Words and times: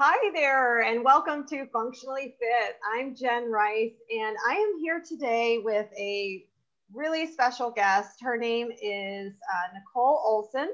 Hi 0.00 0.30
there, 0.32 0.82
and 0.82 1.02
welcome 1.02 1.44
to 1.48 1.66
Functionally 1.72 2.36
Fit. 2.38 2.76
I'm 2.94 3.16
Jen 3.16 3.50
Rice, 3.50 3.96
and 4.16 4.36
I 4.48 4.54
am 4.54 4.78
here 4.80 5.02
today 5.04 5.58
with 5.58 5.88
a 5.98 6.44
really 6.94 7.26
special 7.26 7.72
guest. 7.72 8.20
Her 8.22 8.36
name 8.38 8.68
is 8.80 9.32
uh, 9.32 9.74
Nicole 9.74 10.22
Olsen. 10.24 10.68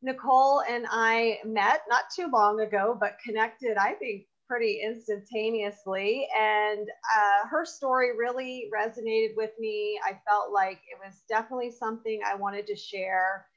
Nicole 0.00 0.62
and 0.62 0.86
I 0.90 1.40
met 1.44 1.82
not 1.90 2.04
too 2.16 2.30
long 2.32 2.60
ago, 2.60 2.96
but 2.98 3.18
connected, 3.22 3.76
I 3.76 3.92
think, 3.92 4.24
pretty 4.48 4.80
instantaneously. 4.82 6.26
And 6.34 6.88
uh, 7.14 7.48
her 7.50 7.66
story 7.66 8.16
really 8.16 8.70
resonated 8.74 9.36
with 9.36 9.50
me. 9.58 10.00
I 10.02 10.18
felt 10.26 10.50
like 10.50 10.80
it 10.90 10.98
was 11.04 11.24
definitely 11.28 11.72
something 11.72 12.22
I 12.26 12.36
wanted 12.36 12.66
to 12.68 12.74
share 12.74 13.48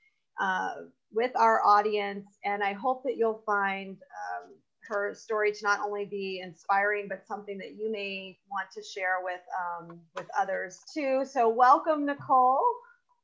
uh, 0.41 0.73
with 1.13 1.31
our 1.37 1.65
audience. 1.65 2.25
And 2.43 2.61
I 2.61 2.73
hope 2.73 3.03
that 3.05 3.15
you'll 3.15 3.43
find 3.45 3.91
um, 3.91 4.55
her 4.89 5.13
story 5.13 5.51
to 5.51 5.59
not 5.63 5.79
only 5.81 6.05
be 6.05 6.41
inspiring, 6.43 7.07
but 7.07 7.25
something 7.27 7.57
that 7.59 7.75
you 7.77 7.91
may 7.91 8.37
want 8.49 8.69
to 8.71 8.83
share 8.83 9.17
with 9.23 9.41
um, 9.57 9.99
with 10.15 10.25
others 10.37 10.81
too. 10.93 11.23
So 11.25 11.47
welcome, 11.47 12.05
Nicole. 12.05 12.59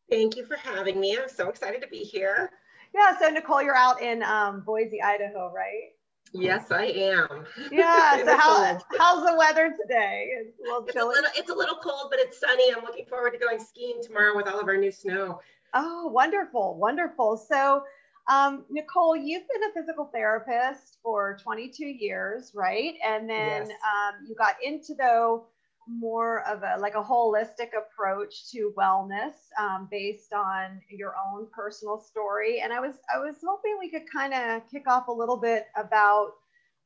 Thank 0.10 0.38
you 0.38 0.46
for 0.46 0.56
having 0.56 1.00
me. 1.00 1.18
I'm 1.18 1.28
so 1.28 1.50
excited 1.50 1.82
to 1.82 1.88
be 1.88 2.00
here. 2.00 2.52
Yeah. 2.94 3.18
So 3.20 3.30
Nicole, 3.30 3.62
you're 3.62 3.76
out 3.76 4.02
in 4.02 4.24
um, 4.24 4.62
Boise, 4.62 5.02
Idaho, 5.02 5.52
right? 5.54 5.92
Yes, 6.32 6.72
I 6.72 6.86
am. 6.86 7.46
Yeah. 7.72 8.22
So 8.26 8.38
how, 8.38 8.80
how's 8.98 9.26
the 9.26 9.36
weather 9.38 9.74
today? 9.80 10.30
It's 10.40 10.60
a 10.60 10.64
little 10.64 10.86
chilly. 10.88 10.88
It's 10.88 10.96
a 10.96 11.22
little, 11.22 11.32
it's 11.36 11.50
a 11.50 11.54
little 11.54 11.76
cold, 11.76 12.08
but 12.10 12.20
it's 12.20 12.40
sunny. 12.40 12.74
I'm 12.76 12.84
looking 12.84 13.06
forward 13.06 13.32
to 13.32 13.38
going 13.38 13.60
skiing 13.60 14.02
tomorrow 14.04 14.36
with 14.36 14.48
all 14.48 14.60
of 14.60 14.68
our 14.68 14.78
new 14.78 14.92
snow. 14.92 15.40
Oh, 15.74 16.08
wonderful, 16.08 16.78
wonderful. 16.78 17.38
So 17.38 17.84
um, 18.28 18.66
Nicole, 18.70 19.16
you've 19.16 19.44
been 19.48 19.70
a 19.70 19.74
physical 19.74 20.10
therapist 20.14 20.98
for 21.04 21.38
22 21.42 21.86
years, 21.86 22.52
right? 22.56 22.96
And 23.06 23.30
then 23.30 23.68
yes. 23.68 23.70
um, 23.70 24.26
you 24.28 24.36
got 24.36 24.56
into 24.64 24.96
though 24.96 25.46
more 25.88 26.42
of 26.48 26.64
a 26.64 26.80
like 26.80 26.96
a 26.96 27.04
holistic 27.04 27.70
approach 27.78 28.50
to 28.52 28.74
wellness 28.76 29.34
um, 29.60 29.88
based 29.92 30.34
on 30.34 30.82
your 30.90 31.14
own 31.32 31.48
personal 31.56 32.00
story. 32.00 32.62
And 32.62 32.74
I 32.74 32.80
was 32.80 32.96
I 33.14 33.20
was 33.20 33.36
hoping 33.46 33.78
we 33.80 33.92
could 33.92 34.10
kind 34.12 34.34
of 34.34 34.64
kick 34.72 34.88
off 34.88 35.08
a 35.08 35.12
little 35.12 35.38
bit 35.38 35.68
about 35.78 36.32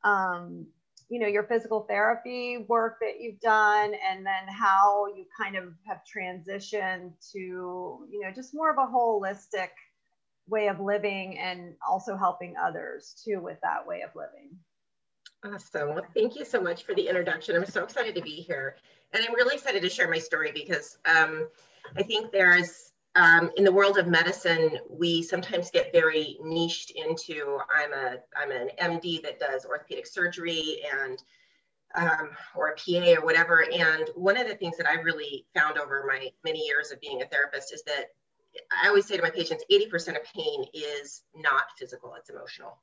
um, 0.03 0.65
you 1.09 1.19
know 1.19 1.27
your 1.27 1.43
physical 1.43 1.85
therapy 1.89 2.65
work 2.67 2.97
that 3.01 3.19
you've 3.19 3.39
done 3.39 3.93
and 4.07 4.25
then 4.25 4.47
how 4.47 5.07
you 5.07 5.25
kind 5.41 5.55
of 5.55 5.73
have 5.87 6.01
transitioned 6.03 7.11
to 7.31 7.37
you 8.11 8.19
know 8.21 8.31
just 8.35 8.53
more 8.53 8.69
of 8.69 8.77
a 8.77 8.91
holistic 8.91 9.69
way 10.49 10.67
of 10.67 10.79
living 10.79 11.37
and 11.37 11.75
also 11.87 12.17
helping 12.17 12.55
others 12.57 13.15
too 13.23 13.39
with 13.41 13.57
that 13.61 13.85
way 13.85 14.01
of 14.01 14.09
living. 14.15 14.49
Awesome. 15.45 15.89
Well, 15.89 16.05
thank 16.13 16.35
you 16.35 16.43
so 16.43 16.59
much 16.59 16.83
for 16.83 16.93
the 16.93 17.07
introduction. 17.07 17.55
I'm 17.55 17.65
so 17.65 17.83
excited 17.83 18.15
to 18.15 18.21
be 18.21 18.35
here. 18.35 18.75
And 19.13 19.23
I'm 19.23 19.33
really 19.33 19.55
excited 19.55 19.81
to 19.81 19.89
share 19.89 20.09
my 20.09 20.19
story 20.19 20.51
because 20.53 20.97
um, 21.05 21.47
I 21.95 22.03
think 22.03 22.31
there's, 22.31 22.91
um, 23.15 23.49
in 23.57 23.63
the 23.63 23.71
world 23.71 23.97
of 23.97 24.07
medicine, 24.07 24.79
we 24.89 25.23
sometimes 25.23 25.71
get 25.71 25.93
very 25.93 26.37
niched 26.43 26.91
into, 26.91 27.57
I'm, 27.73 27.93
a, 27.93 28.17
I'm 28.37 28.51
an 28.51 28.69
MD 28.79 29.21
that 29.23 29.39
does 29.39 29.65
orthopedic 29.65 30.07
surgery 30.07 30.81
and 30.93 31.23
um, 31.95 32.29
or 32.55 32.69
a 32.69 32.75
PA 32.75 33.19
or 33.19 33.25
whatever. 33.25 33.65
And 33.73 34.09
one 34.15 34.37
of 34.37 34.47
the 34.47 34.55
things 34.55 34.77
that 34.77 34.87
I 34.87 34.95
really 34.95 35.45
found 35.55 35.77
over 35.77 36.03
my 36.07 36.29
many 36.43 36.65
years 36.65 36.91
of 36.91 37.01
being 37.01 37.21
a 37.21 37.25
therapist 37.25 37.73
is 37.73 37.83
that 37.83 38.11
I 38.83 38.87
always 38.87 39.05
say 39.05 39.17
to 39.17 39.23
my 39.23 39.29
patients 39.29 39.63
80% 39.71 40.15
of 40.15 40.23
pain 40.23 40.65
is 40.73 41.23
not 41.35 41.63
physical, 41.77 42.13
it's 42.15 42.29
emotional. 42.29 42.77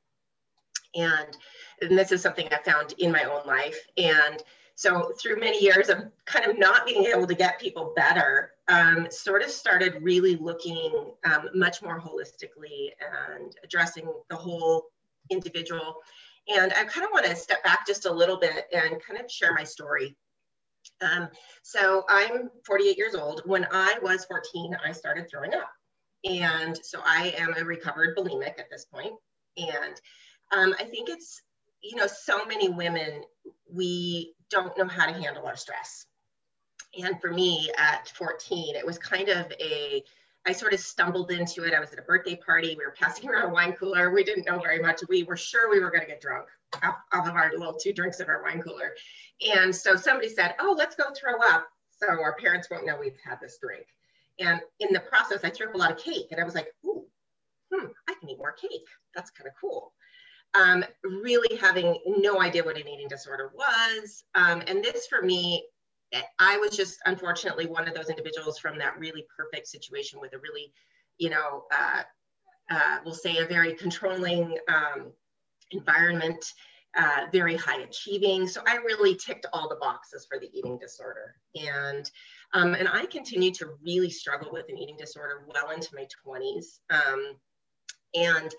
And, 0.95 1.37
and 1.83 1.99
this 1.99 2.13
is 2.13 2.23
something 2.23 2.49
I 2.51 2.59
found 2.63 2.95
in 2.99 3.13
my 3.13 3.25
own 3.25 3.47
life. 3.47 3.79
And 3.97 4.43
so, 4.79 5.13
through 5.19 5.41
many 5.41 5.63
years 5.63 5.89
of 5.89 6.05
kind 6.27 6.45
of 6.45 6.59
not 6.59 6.87
being 6.87 7.07
able 7.07 7.27
to 7.27 7.35
get 7.35 7.59
people 7.59 7.95
better, 7.97 8.53
um, 8.69 9.09
sort 9.11 9.43
of 9.43 9.51
started 9.51 10.03
really 10.03 10.37
looking 10.37 11.13
um, 11.25 11.49
much 11.55 11.83
more 11.83 11.99
holistically 11.99 12.91
and 13.35 13.57
addressing 13.65 14.07
the 14.29 14.37
whole 14.37 14.87
individual. 15.31 15.97
And 16.49 16.73
I 16.75 16.85
kind 16.85 17.07
of 17.07 17.11
want 17.13 17.25
to 17.25 17.35
step 17.35 17.65
back 17.65 17.87
just 17.87 18.05
a 18.05 18.13
little 18.13 18.37
bit 18.37 18.67
and 18.73 19.03
kind 19.03 19.19
of 19.19 19.31
share 19.31 19.55
my 19.55 19.65
story 19.65 20.15
um, 21.01 21.29
so 21.63 22.05
I'm 22.09 22.51
48 22.65 22.97
years 22.97 23.15
old. 23.15 23.43
When 23.45 23.67
I 23.71 23.97
was 24.03 24.25
14, 24.25 24.77
I 24.85 24.93
started 24.93 25.29
throwing 25.31 25.55
up. 25.55 25.71
And 26.25 26.79
so 26.83 27.01
I 27.05 27.35
am 27.39 27.55
a 27.57 27.65
recovered 27.65 28.17
bulimic 28.17 28.59
at 28.59 28.71
this 28.71 28.87
point. 28.87 29.15
And 29.57 29.95
um, 30.53 30.75
I 30.79 30.85
think 30.85 31.09
it's, 31.09 31.43
you 31.83 31.97
know, 31.97 32.07
so 32.07 32.45
many 32.47 32.69
women, 32.69 33.23
we 33.73 34.35
don't 34.51 34.77
know 34.79 34.87
how 34.87 35.07
to 35.07 35.13
handle 35.13 35.47
our 35.47 35.57
stress. 35.57 36.07
And 36.99 37.21
for 37.21 37.31
me 37.31 37.71
at 37.79 38.09
14, 38.17 38.75
it 38.75 38.87
was 38.87 38.99
kind 38.99 39.29
of 39.29 39.53
a, 39.61 40.03
I 40.47 40.53
sort 40.53 40.73
of 40.73 40.81
stumbled 40.81 41.31
into 41.31 41.65
it. 41.65 41.75
I 41.75 41.81
was 41.81 41.93
at 41.93 41.99
a 41.99 42.03
birthday 42.03 42.37
party. 42.37 42.75
We 42.79 42.87
were 42.87 42.95
passing 42.99 43.29
around 43.31 43.51
a 43.51 43.53
wine 43.53 43.73
cooler. 43.73 44.13
We 44.13 44.25
didn't 44.25 44.47
know 44.47 44.59
very 44.59 44.81
much. 44.81 45.01
We 45.09 45.25
were 45.25 45.37
sure 45.37 45.71
we 45.71 45.81
were 45.81 45.91
going 45.91 46.03
to 46.03 46.09
get 46.09 46.21
drunk 46.21 46.47
off 46.83 47.29
of 47.29 47.35
our 47.35 47.53
little 47.57 47.75
two 47.75 47.93
drinks 47.93 48.21
of 48.21 48.29
our 48.29 48.43
wine 48.43 48.63
cooler. 48.63 48.95
And 49.55 49.75
so 49.75 49.97
somebody 49.97 50.29
said, 50.29 50.55
oh, 50.61 50.75
let's 50.77 50.97
go 50.97 51.05
throw 51.15 51.41
up. 51.43 51.67
So 51.91 52.09
our 52.09 52.37
parents 52.37 52.69
won't 52.71 52.87
know 52.87 52.97
we've 52.99 53.17
had 53.25 53.41
this 53.41 53.59
drink. 53.63 53.87
And 54.39 54.61
in 54.81 54.93
the 54.93 55.01
process, 55.01 55.45
I 55.45 55.51
threw 55.51 55.69
up 55.69 55.75
a 55.75 55.79
lot 55.79 55.91
of 55.91 55.99
cake. 55.99 56.29
And 56.31 56.41
I 56.41 56.45
was 56.45 56.55
like, 56.55 56.69
ooh, 56.85 57.05
hmm, 57.73 57.87
I 58.09 58.15
can 58.21 58.29
eat 58.29 58.39
more 58.39 58.53
cake. 58.53 58.87
That's 59.15 59.31
kind 59.31 59.49
of 59.49 59.55
cool. 59.61 59.93
Um, 60.55 60.85
really 61.05 61.57
having 61.57 61.99
no 62.07 62.41
idea 62.41 62.65
what 62.65 62.77
an 62.77 62.89
eating 62.89 63.09
disorder 63.09 63.51
was. 63.55 64.25
Um, 64.35 64.63
and 64.67 64.83
this 64.83 65.07
for 65.07 65.23
me, 65.23 65.67
I 66.39 66.57
was 66.59 66.77
just 66.77 66.99
unfortunately 67.07 67.67
one 67.67 67.89
of 67.89 67.95
those 67.95 68.11
individuals 68.11 68.59
from 68.59 68.79
that 68.79 68.99
really 68.99 69.27
perfect 69.37 69.67
situation 69.67 70.21
with 70.21 70.35
a 70.35 70.39
really, 70.39 70.73
you 71.19 71.31
know, 71.31 71.65
uh, 71.73 72.03
uh, 72.71 72.99
we'll 73.05 73.15
say 73.15 73.39
a 73.39 73.47
very 73.47 73.75
controlling 73.75 74.57
um, 74.69 75.13
environment 75.71 76.45
uh, 76.97 77.27
very 77.31 77.57
high 77.57 77.83
achieving. 77.83 78.49
So 78.49 78.63
I 78.67 78.77
really 78.77 79.15
ticked 79.15 79.47
all 79.53 79.69
the 79.69 79.77
boxes 79.77 80.27
for 80.29 80.39
the 80.39 80.49
eating 80.57 80.79
disorder. 80.79 81.35
And, 81.55 82.11
um, 82.55 82.75
and 82.75 82.89
I 82.89 83.05
continued 83.07 83.55
to 83.55 83.71
really 83.83 84.11
struggle 84.11 84.51
with 84.51 84.67
an 84.69 84.79
eating 84.79 84.97
disorder 84.97 85.47
well 85.47 85.71
into 85.71 85.95
my 85.95 86.07
20s. 86.27 86.79
Um, 86.91 87.37
and 88.15 88.55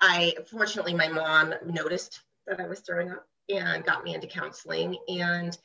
I, 0.00 0.34
fortunately, 0.50 0.94
my 0.94 1.08
mom 1.08 1.54
noticed 1.64 2.20
that 2.46 2.60
I 2.60 2.66
was 2.66 2.80
throwing 2.80 3.12
up 3.12 3.24
and 3.48 3.84
got 3.84 4.02
me 4.02 4.14
into 4.14 4.26
counseling. 4.26 4.96
And 5.08 5.56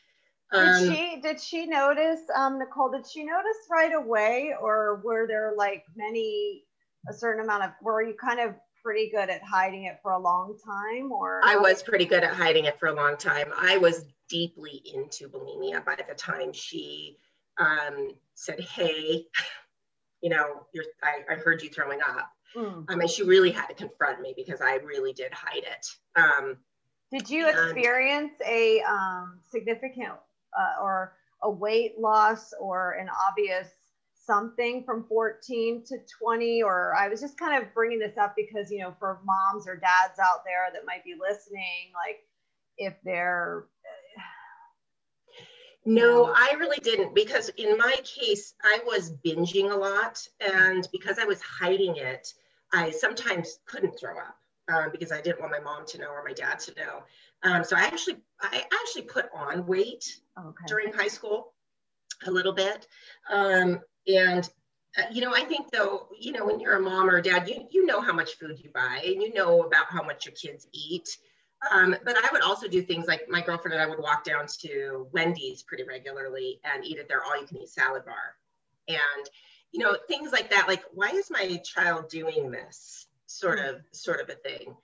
um, 0.53 0.83
did 0.83 0.95
she 0.95 1.21
did 1.21 1.41
she 1.41 1.65
notice, 1.65 2.21
um, 2.35 2.59
Nicole? 2.59 2.91
Did 2.91 3.05
she 3.05 3.23
notice 3.23 3.57
right 3.69 3.93
away, 3.93 4.53
or 4.61 5.01
were 5.03 5.27
there 5.27 5.53
like 5.57 5.83
many 5.95 6.63
a 7.09 7.13
certain 7.13 7.43
amount 7.43 7.63
of 7.63 7.71
were 7.81 8.01
you 8.01 8.13
kind 8.13 8.39
of 8.39 8.55
pretty 8.83 9.09
good 9.09 9.29
at 9.29 9.41
hiding 9.43 9.85
it 9.85 9.99
for 10.01 10.11
a 10.11 10.19
long 10.19 10.57
time 10.65 11.11
or 11.11 11.41
I 11.43 11.57
was 11.57 11.83
pretty 11.83 12.05
good 12.05 12.23
at 12.23 12.33
hiding 12.33 12.65
it 12.65 12.79
for 12.79 12.87
a 12.87 12.93
long 12.93 13.17
time. 13.17 13.47
I 13.57 13.77
was 13.77 14.05
deeply 14.29 14.81
into 14.93 15.27
bulimia 15.27 15.85
by 15.85 15.95
the 15.95 16.15
time 16.15 16.53
she 16.53 17.17
um, 17.57 18.11
said, 18.33 18.59
Hey, 18.59 19.25
you 20.21 20.29
know, 20.29 20.65
you're, 20.73 20.85
I, 21.03 21.33
I 21.33 21.35
heard 21.35 21.61
you 21.61 21.69
throwing 21.69 21.99
up. 22.01 22.31
Mm. 22.55 22.85
I 22.87 22.95
mean, 22.95 23.07
she 23.07 23.23
really 23.23 23.51
had 23.51 23.67
to 23.67 23.73
confront 23.73 24.21
me 24.21 24.33
because 24.35 24.61
I 24.61 24.75
really 24.75 25.13
did 25.13 25.33
hide 25.33 25.63
it. 25.63 25.87
Um, 26.15 26.57
did 27.11 27.29
you 27.29 27.47
experience 27.47 28.33
a 28.45 28.81
um, 28.81 29.39
significant 29.49 30.13
uh, 30.57 30.81
or 30.81 31.13
a 31.43 31.49
weight 31.49 31.99
loss 31.99 32.53
or 32.59 32.93
an 32.93 33.09
obvious 33.29 33.67
something 34.27 34.83
from 34.83 35.05
14 35.07 35.83
to 35.85 35.97
20 36.21 36.61
or 36.61 36.93
i 36.95 37.07
was 37.07 37.21
just 37.21 37.39
kind 37.39 37.63
of 37.63 37.73
bringing 37.73 37.97
this 37.97 38.17
up 38.17 38.35
because 38.35 38.69
you 38.69 38.79
know 38.79 38.93
for 38.99 39.19
moms 39.25 39.67
or 39.67 39.75
dads 39.75 40.19
out 40.19 40.43
there 40.45 40.67
that 40.73 40.85
might 40.85 41.03
be 41.03 41.15
listening 41.19 41.91
like 41.95 42.19
if 42.77 42.93
they're 43.03 43.65
no 45.85 46.25
i 46.35 46.53
really 46.59 46.79
didn't 46.83 47.15
because 47.15 47.49
in 47.57 47.77
my 47.77 47.95
case 48.03 48.53
i 48.63 48.79
was 48.85 49.13
binging 49.25 49.71
a 49.71 49.75
lot 49.75 50.27
and 50.41 50.87
because 50.91 51.17
i 51.17 51.23
was 51.23 51.41
hiding 51.41 51.95
it 51.95 52.33
i 52.73 52.91
sometimes 52.91 53.59
couldn't 53.65 53.97
throw 53.97 54.17
up 54.19 54.37
um, 54.69 54.91
because 54.91 55.13
i 55.13 55.21
didn't 55.21 55.39
want 55.39 55.53
my 55.53 55.59
mom 55.59 55.85
to 55.87 55.97
know 55.97 56.09
or 56.09 56.23
my 56.23 56.33
dad 56.33 56.59
to 56.59 56.73
know 56.75 57.03
um, 57.43 57.63
so 57.63 57.77
i 57.77 57.81
actually 57.81 58.17
i 58.41 58.65
actually 58.81 59.03
put 59.03 59.29
on 59.33 59.65
weight 59.65 60.19
okay. 60.37 60.65
during 60.67 60.91
high 60.91 61.07
school 61.07 61.53
a 62.25 62.31
little 62.31 62.53
bit 62.53 62.87
um, 63.31 63.79
and 64.07 64.49
uh, 64.97 65.03
you 65.11 65.21
know, 65.21 65.33
I 65.35 65.43
think 65.43 65.69
though, 65.71 66.07
you 66.17 66.31
know, 66.31 66.45
when 66.45 66.59
you're 66.59 66.77
a 66.77 66.81
mom 66.81 67.09
or 67.09 67.17
a 67.17 67.21
dad, 67.21 67.47
you 67.47 67.67
you 67.69 67.85
know 67.85 68.01
how 68.01 68.13
much 68.13 68.35
food 68.35 68.59
you 68.59 68.69
buy 68.73 69.01
and 69.05 69.21
you 69.21 69.33
know 69.33 69.63
about 69.63 69.87
how 69.89 70.01
much 70.03 70.25
your 70.25 70.33
kids 70.33 70.67
eat. 70.73 71.17
Um, 71.71 71.95
but 72.05 72.15
I 72.17 72.29
would 72.31 72.41
also 72.41 72.67
do 72.67 72.81
things 72.81 73.07
like 73.07 73.27
my 73.29 73.41
girlfriend 73.41 73.73
and 73.73 73.81
I 73.81 73.87
would 73.87 73.99
walk 73.99 74.23
down 74.23 74.45
to 74.61 75.07
Wendy's 75.11 75.63
pretty 75.63 75.83
regularly 75.83 76.59
and 76.63 76.85
eat 76.85 76.99
at 76.99 77.07
their 77.07 77.23
all-you-can-eat 77.23 77.69
salad 77.69 78.05
bar, 78.05 78.35
and 78.87 79.29
you 79.71 79.79
know 79.79 79.95
things 80.07 80.31
like 80.31 80.49
that. 80.51 80.67
Like, 80.67 80.83
why 80.93 81.09
is 81.09 81.31
my 81.31 81.57
child 81.63 82.09
doing 82.09 82.51
this? 82.51 83.07
Sort 83.25 83.59
of, 83.59 83.81
sort 83.91 84.21
of 84.21 84.29
a 84.29 84.35
thing. 84.35 84.75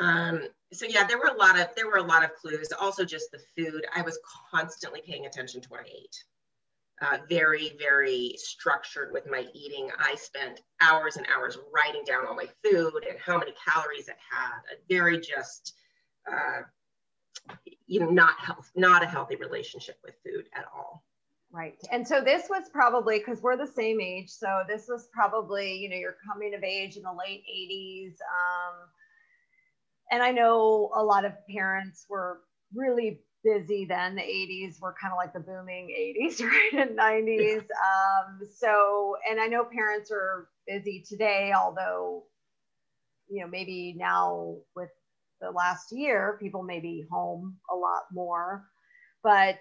Um, 0.00 0.42
so 0.72 0.86
yeah, 0.86 1.06
there 1.06 1.18
were 1.18 1.30
a 1.34 1.36
lot 1.36 1.58
of 1.58 1.68
there 1.76 1.86
were 1.86 1.98
a 1.98 2.02
lot 2.02 2.24
of 2.24 2.34
clues. 2.34 2.72
Also, 2.78 3.04
just 3.04 3.30
the 3.30 3.40
food. 3.56 3.86
I 3.94 4.02
was 4.02 4.18
constantly 4.50 5.02
paying 5.06 5.26
attention 5.26 5.60
to 5.60 5.68
what 5.68 5.80
I 5.80 5.84
ate. 5.84 6.24
Uh, 7.02 7.18
very, 7.28 7.76
very 7.80 8.32
structured 8.36 9.12
with 9.12 9.28
my 9.28 9.44
eating. 9.54 9.90
I 9.98 10.14
spent 10.14 10.60
hours 10.80 11.16
and 11.16 11.26
hours 11.34 11.58
writing 11.74 12.04
down 12.06 12.24
all 12.28 12.36
my 12.36 12.46
food 12.62 13.04
and 13.08 13.18
how 13.18 13.38
many 13.38 13.52
calories 13.68 14.06
it 14.06 14.16
had. 14.30 14.60
A 14.72 14.76
very 14.88 15.18
just, 15.18 15.74
uh, 16.30 16.60
you 17.86 17.98
know, 17.98 18.08
not 18.08 18.38
health, 18.38 18.70
not 18.76 19.02
a 19.02 19.06
healthy 19.06 19.34
relationship 19.34 19.96
with 20.04 20.14
food 20.24 20.44
at 20.54 20.64
all. 20.72 21.02
Right. 21.50 21.74
And 21.90 22.06
so 22.06 22.20
this 22.20 22.48
was 22.48 22.68
probably 22.72 23.18
because 23.18 23.42
we're 23.42 23.56
the 23.56 23.66
same 23.66 24.00
age. 24.00 24.30
So 24.30 24.62
this 24.68 24.86
was 24.88 25.08
probably, 25.12 25.74
you 25.74 25.88
know, 25.90 25.96
you're 25.96 26.16
coming 26.24 26.54
of 26.54 26.62
age 26.62 26.96
in 26.96 27.02
the 27.02 27.12
late 27.12 27.42
80s. 27.52 28.12
Um, 28.12 28.74
and 30.12 30.22
I 30.22 30.30
know 30.30 30.92
a 30.94 31.02
lot 31.02 31.24
of 31.24 31.32
parents 31.50 32.06
were 32.08 32.42
really 32.72 33.20
busy 33.44 33.84
then. 33.84 34.14
The 34.14 34.22
80s 34.22 34.80
were 34.80 34.94
kind 35.00 35.12
of 35.12 35.16
like 35.16 35.32
the 35.32 35.40
booming 35.40 35.88
80s, 35.88 36.40
right? 36.44 36.88
And 36.88 36.98
90s. 36.98 37.60
Um, 37.60 38.40
so, 38.54 39.16
and 39.28 39.40
I 39.40 39.46
know 39.46 39.64
parents 39.64 40.10
are 40.10 40.48
busy 40.66 41.04
today, 41.06 41.52
although, 41.56 42.24
you 43.28 43.40
know, 43.40 43.48
maybe 43.48 43.94
now 43.96 44.56
with 44.76 44.90
the 45.40 45.50
last 45.50 45.92
year, 45.92 46.38
people 46.40 46.62
may 46.62 46.80
be 46.80 47.04
home 47.10 47.56
a 47.70 47.74
lot 47.74 48.02
more. 48.12 48.64
But 49.22 49.60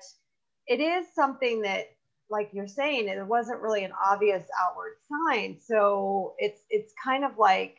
it 0.68 0.80
is 0.80 1.06
something 1.14 1.62
that 1.62 1.88
like 2.30 2.50
you're 2.54 2.68
saying 2.68 3.08
it 3.10 3.28
wasn't 3.28 3.60
really 3.60 3.84
an 3.84 3.92
obvious 4.04 4.46
outward 4.64 4.94
sign 5.10 5.58
so 5.60 6.34
it's 6.38 6.62
it's 6.70 6.94
kind 7.04 7.26
of 7.26 7.38
like 7.38 7.76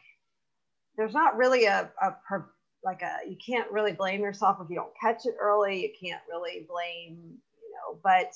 there's 0.96 1.14
not 1.14 1.36
really 1.36 1.64
a, 1.64 1.90
a 2.02 2.14
like 2.84 3.02
a 3.02 3.28
you 3.28 3.36
can't 3.44 3.70
really 3.70 3.92
blame 3.92 4.20
yourself 4.20 4.58
if 4.60 4.68
you 4.68 4.76
don't 4.76 4.92
catch 5.00 5.26
it 5.26 5.34
early 5.40 5.82
you 5.82 6.08
can't 6.08 6.22
really 6.28 6.66
blame 6.68 7.16
you 7.62 7.74
know 7.74 7.98
but 8.02 8.32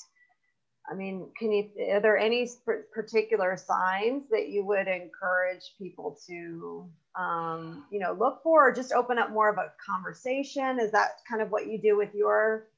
i 0.91 0.95
mean 0.95 1.29
can 1.39 1.51
you 1.53 1.69
are 1.91 2.01
there 2.01 2.17
any 2.17 2.49
particular 2.93 3.57
signs 3.57 4.25
that 4.31 4.49
you 4.49 4.65
would 4.65 4.87
encourage 4.87 5.75
people 5.79 6.19
to 6.27 6.89
um, 7.17 7.85
you 7.91 7.99
know 7.99 8.13
look 8.13 8.43
for 8.43 8.69
or 8.69 8.73
just 8.73 8.93
open 8.93 9.19
up 9.19 9.31
more 9.31 9.49
of 9.49 9.59
a 9.59 9.73
conversation? 9.85 10.79
Is 10.79 10.93
that 10.93 11.21
kind 11.29 11.43
of 11.43 11.51
what 11.51 11.67
you 11.67 11.79
do 11.79 11.97
with 11.97 12.15
your 12.15 12.69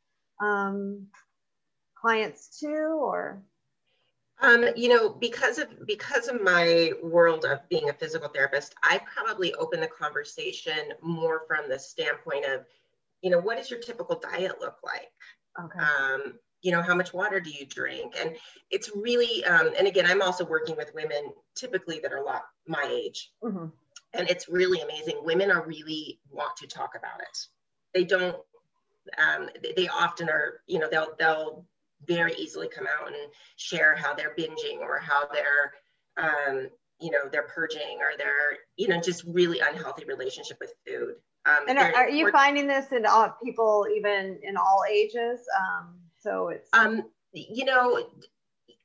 um, 0.41 1.07
clients 2.01 2.59
too 2.61 2.99
or 3.01 3.43
um, 4.41 4.65
you 4.77 4.89
know, 4.89 5.11
because 5.11 5.59
of 5.59 5.69
because 5.87 6.29
of 6.29 6.43
my 6.43 6.93
world 7.03 7.45
of 7.45 7.69
being 7.69 7.89
a 7.91 7.93
physical 7.93 8.29
therapist, 8.29 8.75
I 8.83 9.01
probably 9.13 9.53
open 9.55 9.81
the 9.81 9.89
conversation 9.89 10.93
more 11.03 11.43
from 11.47 11.69
the 11.69 11.79
standpoint 11.79 12.45
of, 12.45 12.65
you 13.21 13.31
know, 13.31 13.41
what 13.41 13.57
does 13.57 13.71
your 13.71 13.81
typical 13.81 14.21
diet 14.21 14.61
look 14.61 14.77
like? 14.85 15.11
Okay. 15.65 15.79
Um, 15.79 16.35
you 16.63 16.73
know, 16.73 16.83
how 16.83 16.95
much 16.95 17.13
water 17.13 17.41
do 17.41 17.51
you 17.51 17.67
drink? 17.67 18.15
And 18.19 18.37
it's 18.71 18.91
really, 18.95 19.45
um, 19.45 19.71
and 19.79 19.87
again, 19.87 20.07
I'm 20.07 20.23
also 20.23 20.45
working 20.45 20.77
with 20.77 20.95
women 20.95 21.33
typically 21.55 22.01
that 22.01 22.13
are 22.13 22.19
a 22.19 22.25
lot 22.25 22.43
my 22.67 22.89
age, 22.91 23.33
mm-hmm. 23.43 23.67
and 24.15 24.31
it's 24.31 24.49
really 24.49 24.81
amazing. 24.81 25.21
Women 25.25 25.51
are 25.51 25.67
really 25.67 26.21
want 26.31 26.57
to 26.59 26.67
talk 26.67 26.95
about 26.97 27.21
it. 27.21 27.39
They 27.93 28.05
don't. 28.05 28.37
Um, 29.17 29.49
they, 29.63 29.73
they 29.73 29.89
often 29.89 30.29
are. 30.29 30.61
You 30.67 30.79
know, 30.79 30.89
they'll 30.89 31.15
they'll 31.19 31.65
very 32.07 32.35
easily 32.35 32.69
come 32.69 32.87
out 32.87 33.09
and 33.09 33.17
share 33.57 33.97
how 33.97 34.15
they're 34.15 34.35
binging 34.37 34.81
or 34.81 34.99
how 34.99 35.29
they're 35.33 35.73
um, 36.17 36.69
you 37.01 37.11
know 37.11 37.29
they're 37.31 37.49
purging 37.55 37.99
or 38.01 38.17
they're 38.17 38.59
you 38.77 38.89
know 38.89 39.01
just 39.01 39.25
really 39.27 39.61
unhealthy 39.61 40.05
relationship 40.05 40.57
with 40.61 40.73
food 40.87 41.15
um, 41.47 41.69
and 41.69 41.79
are, 41.79 41.95
are 41.95 42.11
you 42.11 42.31
finding 42.31 42.67
this 42.67 42.91
in 42.93 43.07
all 43.07 43.35
people 43.43 43.87
even 43.95 44.39
in 44.43 44.57
all 44.57 44.83
ages 44.91 45.41
um, 45.59 45.95
so 46.19 46.49
it's 46.49 46.69
um, 46.73 47.03
you 47.33 47.65
know 47.65 48.05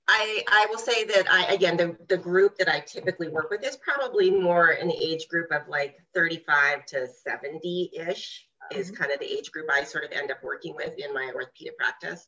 I, 0.08 0.44
I 0.48 0.68
will 0.70 0.80
say 0.80 1.06
that 1.06 1.32
I 1.32 1.54
again 1.54 1.78
the, 1.78 1.98
the 2.10 2.18
group 2.18 2.58
that 2.58 2.68
I 2.68 2.82
typically 2.82 3.30
work 3.30 3.50
with 3.50 3.64
is 3.64 3.78
probably 3.78 4.30
more 4.30 4.72
in 4.72 4.88
the 4.90 4.98
age 4.98 5.28
group 5.30 5.52
of 5.52 5.68
like 5.68 5.96
35 6.14 6.86
to 6.88 7.08
70 7.08 7.92
ish 7.98 8.46
is 8.72 8.92
mm-hmm. 8.92 9.02
kind 9.02 9.12
of 9.12 9.20
the 9.20 9.32
age 9.32 9.52
group 9.52 9.68
I 9.72 9.84
sort 9.84 10.04
of 10.04 10.12
end 10.12 10.32
up 10.32 10.44
working 10.44 10.76
with 10.76 10.94
in 10.98 11.14
my 11.14 11.32
orthopedic 11.34 11.78
practice. 11.78 12.28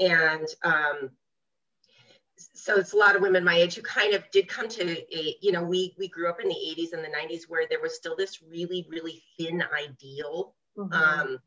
And 0.00 0.46
um, 0.62 1.10
so 2.36 2.76
it's 2.76 2.92
a 2.92 2.96
lot 2.96 3.16
of 3.16 3.22
women 3.22 3.44
my 3.44 3.56
age 3.56 3.74
who 3.74 3.82
kind 3.82 4.14
of 4.14 4.24
did 4.30 4.48
come 4.48 4.68
to 4.68 5.16
a, 5.16 5.36
you 5.40 5.52
know, 5.52 5.62
we, 5.62 5.94
we 5.98 6.08
grew 6.08 6.28
up 6.28 6.40
in 6.40 6.48
the 6.48 6.54
80s 6.54 6.92
and 6.92 7.04
the 7.04 7.08
90s 7.08 7.48
where 7.48 7.66
there 7.68 7.80
was 7.80 7.96
still 7.96 8.16
this 8.16 8.42
really, 8.42 8.86
really 8.88 9.22
thin 9.36 9.62
ideal. 9.76 10.54
Mm-hmm. 10.76 10.92
Um, 10.92 11.38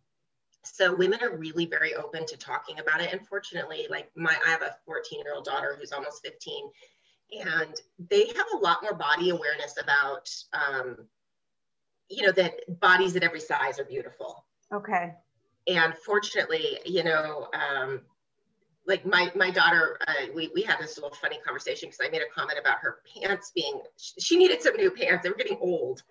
so 0.63 0.95
women 0.95 1.19
are 1.23 1.35
really 1.35 1.65
very 1.65 1.95
open 1.95 2.25
to 2.27 2.37
talking 2.37 2.79
about 2.79 3.01
it. 3.01 3.13
Unfortunately, 3.13 3.87
like 3.89 4.11
my, 4.15 4.35
I 4.45 4.49
have 4.49 4.61
a 4.61 4.75
14 4.85 5.21
year 5.23 5.33
old 5.33 5.45
daughter 5.45 5.75
who's 5.79 5.91
almost 5.91 6.23
15 6.23 6.69
and 7.31 7.75
they 8.09 8.27
have 8.27 8.45
a 8.53 8.57
lot 8.57 8.83
more 8.83 8.93
body 8.93 9.29
awareness 9.29 9.75
about, 9.81 10.29
um, 10.53 10.97
you 12.09 12.25
know, 12.25 12.31
that 12.33 12.79
bodies 12.79 13.15
at 13.15 13.23
every 13.23 13.39
size 13.39 13.79
are 13.79 13.85
beautiful. 13.85 14.45
Okay. 14.73 15.13
And 15.67 15.93
fortunately, 16.05 16.79
you 16.85 17.03
know, 17.03 17.47
um, 17.53 18.01
like 18.91 19.05
my 19.05 19.31
my 19.35 19.49
daughter 19.49 19.97
uh, 20.05 20.27
we, 20.35 20.51
we 20.53 20.61
had 20.61 20.77
this 20.79 20.97
little 20.97 21.15
funny 21.15 21.39
conversation 21.45 21.87
because 21.87 22.05
i 22.05 22.09
made 22.09 22.21
a 22.21 22.29
comment 22.35 22.59
about 22.59 22.77
her 22.79 22.97
pants 23.15 23.51
being 23.55 23.79
she 23.97 24.37
needed 24.37 24.61
some 24.61 24.75
new 24.75 24.91
pants. 24.91 25.23
They 25.23 25.29
were 25.29 25.37
getting 25.37 25.57
old 25.61 26.03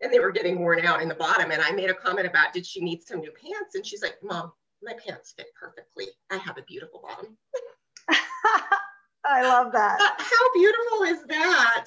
and 0.00 0.12
they 0.12 0.20
were 0.20 0.30
getting 0.30 0.60
worn 0.60 0.86
out 0.86 1.02
in 1.02 1.08
the 1.08 1.14
bottom. 1.14 1.50
And 1.50 1.60
i 1.60 1.72
made 1.72 1.90
a 1.90 1.94
comment 1.94 2.26
about 2.26 2.52
did 2.52 2.64
she 2.64 2.80
need 2.80 3.02
some 3.02 3.18
new 3.18 3.32
pants? 3.32 3.74
And 3.74 3.84
she's 3.84 4.02
like 4.02 4.16
mom 4.22 4.52
my 4.82 4.94
pants 5.04 5.34
fit 5.36 5.48
perfectly. 5.60 6.06
I 6.30 6.36
have 6.36 6.56
a 6.56 6.62
beautiful 6.62 7.02
bottom. 7.02 7.36
I 9.26 9.42
love 9.42 9.72
that. 9.72 9.98
How 10.18 10.52
beautiful 10.54 11.02
is 11.02 11.26
that 11.28 11.86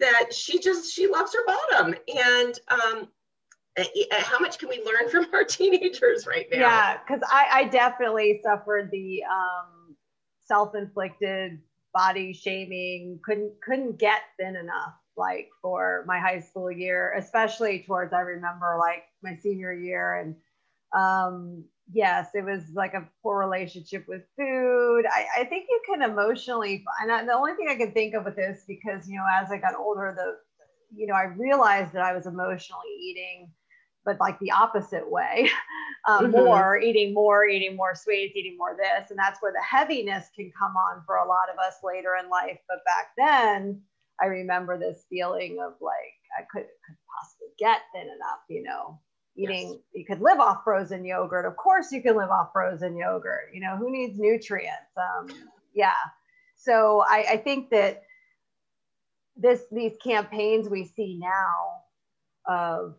that 0.00 0.34
she 0.34 0.58
just 0.58 0.92
she 0.92 1.06
loves 1.06 1.34
her 1.34 1.44
bottom? 1.46 1.94
And 2.08 2.58
um 2.68 3.08
how 4.12 4.38
much 4.38 4.58
can 4.58 4.68
we 4.68 4.82
learn 4.84 5.08
from 5.10 5.26
our 5.32 5.44
teenagers 5.48 6.26
right 6.26 6.46
now? 6.50 6.58
Yeah, 6.58 6.98
because 6.98 7.22
I, 7.30 7.46
I, 7.50 7.64
definitely 7.64 8.40
suffered 8.42 8.90
the 8.90 9.24
um, 9.24 9.73
self-inflicted 10.46 11.60
body 11.92 12.32
shaming. 12.32 13.20
Couldn't 13.24 13.52
couldn't 13.62 13.98
get 13.98 14.20
thin 14.38 14.56
enough, 14.56 14.94
like 15.16 15.48
for 15.62 16.04
my 16.06 16.18
high 16.18 16.40
school 16.40 16.70
year, 16.70 17.14
especially 17.16 17.84
towards 17.86 18.12
I 18.12 18.20
remember 18.20 18.76
like 18.78 19.04
my 19.22 19.36
senior 19.36 19.72
year, 19.72 20.20
and 20.20 20.36
um, 20.94 21.64
yes, 21.92 22.28
it 22.34 22.44
was 22.44 22.62
like 22.74 22.94
a 22.94 23.08
poor 23.22 23.38
relationship 23.38 24.06
with 24.08 24.22
food. 24.36 25.04
I, 25.06 25.26
I 25.40 25.44
think 25.44 25.66
you 25.68 25.80
can 25.86 26.02
emotionally, 26.02 26.84
and 27.02 27.10
I, 27.10 27.24
the 27.24 27.32
only 27.32 27.54
thing 27.54 27.68
I 27.70 27.76
can 27.76 27.92
think 27.92 28.14
of 28.14 28.24
with 28.24 28.36
this 28.36 28.64
because 28.66 29.08
you 29.08 29.16
know 29.16 29.26
as 29.32 29.50
I 29.50 29.58
got 29.58 29.76
older, 29.76 30.12
the 30.16 30.36
you 30.96 31.06
know 31.06 31.14
I 31.14 31.24
realized 31.24 31.92
that 31.94 32.02
I 32.02 32.12
was 32.12 32.26
emotionally 32.26 32.90
eating 33.00 33.50
but 34.04 34.18
like 34.20 34.38
the 34.40 34.50
opposite 34.50 35.08
way 35.10 35.48
um, 36.08 36.26
mm-hmm. 36.32 36.44
more 36.44 36.78
eating 36.78 37.14
more 37.14 37.46
eating 37.46 37.76
more 37.76 37.94
sweets 37.94 38.34
eating 38.36 38.56
more 38.56 38.76
this 38.76 39.10
and 39.10 39.18
that's 39.18 39.40
where 39.40 39.52
the 39.52 39.62
heaviness 39.62 40.28
can 40.34 40.50
come 40.58 40.76
on 40.76 41.02
for 41.06 41.16
a 41.16 41.28
lot 41.28 41.48
of 41.52 41.58
us 41.58 41.76
later 41.82 42.14
in 42.22 42.28
life 42.30 42.58
but 42.68 42.78
back 42.84 43.08
then 43.16 43.80
i 44.20 44.26
remember 44.26 44.78
this 44.78 45.04
feeling 45.08 45.58
of 45.64 45.72
like 45.80 46.14
i 46.38 46.42
could, 46.52 46.66
could 46.86 46.96
possibly 47.18 47.48
get 47.58 47.80
thin 47.94 48.02
enough 48.02 48.40
you 48.48 48.62
know 48.62 48.98
eating 49.36 49.70
yes. 49.70 49.78
you 49.94 50.04
could 50.04 50.20
live 50.20 50.38
off 50.38 50.62
frozen 50.62 51.04
yogurt 51.04 51.44
of 51.46 51.56
course 51.56 51.90
you 51.90 52.00
can 52.00 52.16
live 52.16 52.30
off 52.30 52.50
frozen 52.52 52.96
yogurt 52.96 53.50
you 53.52 53.60
know 53.60 53.76
who 53.76 53.90
needs 53.90 54.18
nutrients 54.18 54.92
um, 54.96 55.26
yeah 55.74 55.92
so 56.56 57.04
I, 57.06 57.26
I 57.32 57.36
think 57.38 57.70
that 57.70 58.02
this 59.36 59.62
these 59.72 59.96
campaigns 60.02 60.68
we 60.68 60.84
see 60.84 61.18
now 61.20 61.82
of 62.46 62.94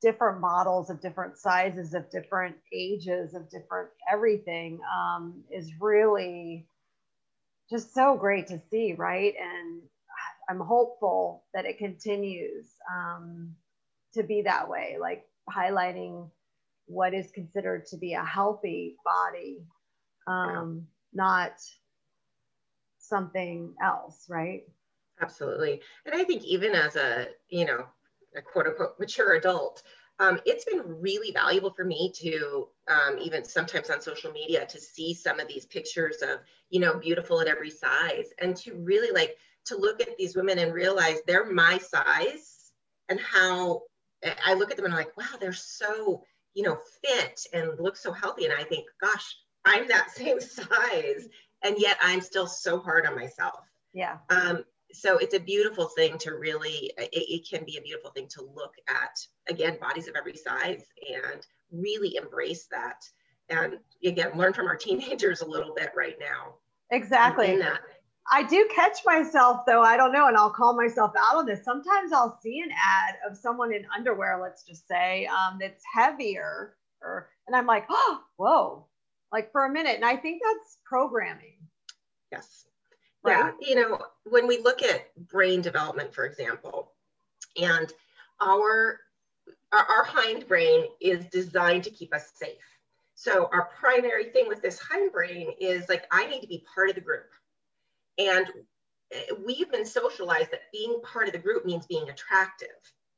different 0.00 0.40
models 0.40 0.90
of 0.90 1.00
different 1.00 1.36
sizes 1.36 1.94
of 1.94 2.08
different 2.10 2.56
ages 2.72 3.34
of 3.34 3.50
different 3.50 3.88
everything 4.10 4.78
um, 4.96 5.42
is 5.50 5.72
really 5.80 6.66
just 7.70 7.94
so 7.94 8.16
great 8.16 8.46
to 8.46 8.60
see 8.70 8.94
right? 8.94 9.34
And 9.40 9.82
i'm 10.48 10.60
hopeful 10.60 11.44
that 11.54 11.66
it 11.66 11.78
continues 11.78 12.66
um, 12.90 13.54
to 14.14 14.22
be 14.22 14.42
that 14.42 14.68
way 14.68 14.96
like 15.00 15.24
highlighting 15.50 16.28
what 16.86 17.12
is 17.12 17.30
considered 17.32 17.86
to 17.86 17.96
be 17.96 18.14
a 18.14 18.24
healthy 18.24 18.96
body 19.04 19.58
um, 20.26 20.86
not 21.12 21.52
something 22.98 23.74
else 23.82 24.26
right? 24.28 24.62
Absolutely. 25.20 25.80
And 26.06 26.14
i 26.14 26.24
think 26.24 26.44
even 26.44 26.74
as 26.74 26.96
a 26.96 27.28
you 27.48 27.64
know 27.64 27.86
a 28.36 28.42
quote 28.42 28.66
unquote 28.66 28.98
mature 28.98 29.34
adult, 29.34 29.82
um, 30.20 30.40
it's 30.44 30.64
been 30.64 30.82
really 30.84 31.30
valuable 31.30 31.70
for 31.70 31.84
me 31.84 32.12
to 32.16 32.68
um, 32.88 33.18
even 33.20 33.44
sometimes 33.44 33.90
on 33.90 34.00
social 34.00 34.32
media 34.32 34.66
to 34.66 34.80
see 34.80 35.14
some 35.14 35.38
of 35.38 35.48
these 35.48 35.66
pictures 35.66 36.22
of 36.22 36.40
you 36.70 36.80
know 36.80 36.98
beautiful 36.98 37.40
at 37.40 37.46
every 37.46 37.70
size 37.70 38.32
and 38.40 38.56
to 38.56 38.74
really 38.74 39.12
like 39.12 39.36
to 39.66 39.76
look 39.76 40.00
at 40.00 40.16
these 40.16 40.34
women 40.34 40.58
and 40.58 40.72
realize 40.72 41.18
they're 41.26 41.50
my 41.50 41.78
size 41.78 42.72
and 43.08 43.20
how 43.20 43.82
I 44.44 44.54
look 44.54 44.70
at 44.70 44.76
them 44.76 44.86
and 44.86 44.94
I'm 44.94 44.98
like, 44.98 45.16
wow, 45.16 45.38
they're 45.40 45.52
so, 45.52 46.22
you 46.54 46.62
know, 46.62 46.78
fit 47.04 47.40
and 47.52 47.78
look 47.78 47.96
so 47.96 48.12
healthy. 48.12 48.44
And 48.44 48.54
I 48.54 48.64
think, 48.64 48.86
gosh, 49.00 49.36
I'm 49.64 49.86
that 49.88 50.10
same 50.14 50.40
size. 50.40 51.28
And 51.62 51.76
yet 51.78 51.98
I'm 52.02 52.20
still 52.20 52.46
so 52.46 52.78
hard 52.78 53.06
on 53.06 53.16
myself. 53.16 53.60
Yeah. 53.92 54.18
Um, 54.30 54.64
so 54.92 55.18
it's 55.18 55.34
a 55.34 55.40
beautiful 55.40 55.86
thing 55.88 56.18
to 56.18 56.34
really, 56.34 56.92
it, 56.96 57.10
it 57.12 57.48
can 57.48 57.64
be 57.64 57.76
a 57.76 57.82
beautiful 57.82 58.10
thing 58.10 58.26
to 58.28 58.42
look 58.42 58.74
at, 58.88 59.18
again, 59.48 59.78
bodies 59.80 60.08
of 60.08 60.14
every 60.16 60.36
size 60.36 60.84
and 61.14 61.46
really 61.70 62.16
embrace 62.16 62.66
that. 62.70 63.02
And 63.50 63.78
again, 64.04 64.32
learn 64.36 64.52
from 64.52 64.66
our 64.66 64.76
teenagers 64.76 65.40
a 65.40 65.46
little 65.46 65.74
bit 65.74 65.90
right 65.96 66.16
now. 66.20 66.54
Exactly. 66.90 67.60
I 68.30 68.42
do 68.42 68.68
catch 68.74 68.98
myself 69.06 69.64
though. 69.66 69.82
I 69.82 69.96
don't 69.96 70.12
know, 70.12 70.28
and 70.28 70.36
I'll 70.36 70.50
call 70.50 70.76
myself 70.76 71.12
out 71.18 71.36
on 71.36 71.46
this. 71.46 71.64
Sometimes 71.64 72.12
I'll 72.12 72.38
see 72.42 72.60
an 72.60 72.70
ad 72.72 73.14
of 73.28 73.36
someone 73.36 73.72
in 73.72 73.86
underwear, 73.96 74.38
let's 74.42 74.64
just 74.64 74.86
say, 74.86 75.26
um, 75.26 75.58
that's 75.58 75.82
heavier, 75.92 76.76
or 77.00 77.30
and 77.46 77.56
I'm 77.56 77.66
like, 77.66 77.86
oh, 77.88 78.20
whoa, 78.36 78.86
like 79.32 79.50
for 79.52 79.64
a 79.64 79.72
minute. 79.72 79.96
And 79.96 80.04
I 80.04 80.16
think 80.16 80.42
that's 80.44 80.78
programming. 80.84 81.56
Yes. 82.30 82.66
Right? 83.24 83.52
Yeah. 83.60 83.68
You 83.68 83.74
know, 83.74 83.98
when 84.24 84.46
we 84.46 84.58
look 84.58 84.82
at 84.82 85.14
brain 85.28 85.60
development, 85.60 86.14
for 86.14 86.24
example, 86.24 86.92
and 87.60 87.92
our 88.40 89.00
our, 89.72 89.84
our 89.84 90.04
hind 90.04 90.46
brain 90.46 90.86
is 91.00 91.26
designed 91.26 91.84
to 91.84 91.90
keep 91.90 92.14
us 92.14 92.32
safe. 92.34 92.56
So 93.14 93.50
our 93.52 93.68
primary 93.78 94.30
thing 94.30 94.46
with 94.48 94.62
this 94.62 94.78
hind 94.78 95.12
brain 95.12 95.52
is 95.60 95.88
like, 95.88 96.04
I 96.10 96.26
need 96.26 96.40
to 96.40 96.46
be 96.46 96.64
part 96.74 96.88
of 96.88 96.94
the 96.94 97.00
group. 97.00 97.26
And 98.16 98.46
eh, 99.12 99.34
we've 99.44 99.70
been 99.70 99.84
socialized 99.84 100.52
that 100.52 100.72
being 100.72 101.00
part 101.02 101.26
of 101.26 101.32
the 101.32 101.38
group 101.38 101.66
means 101.66 101.86
being 101.86 102.08
attractive. 102.08 102.68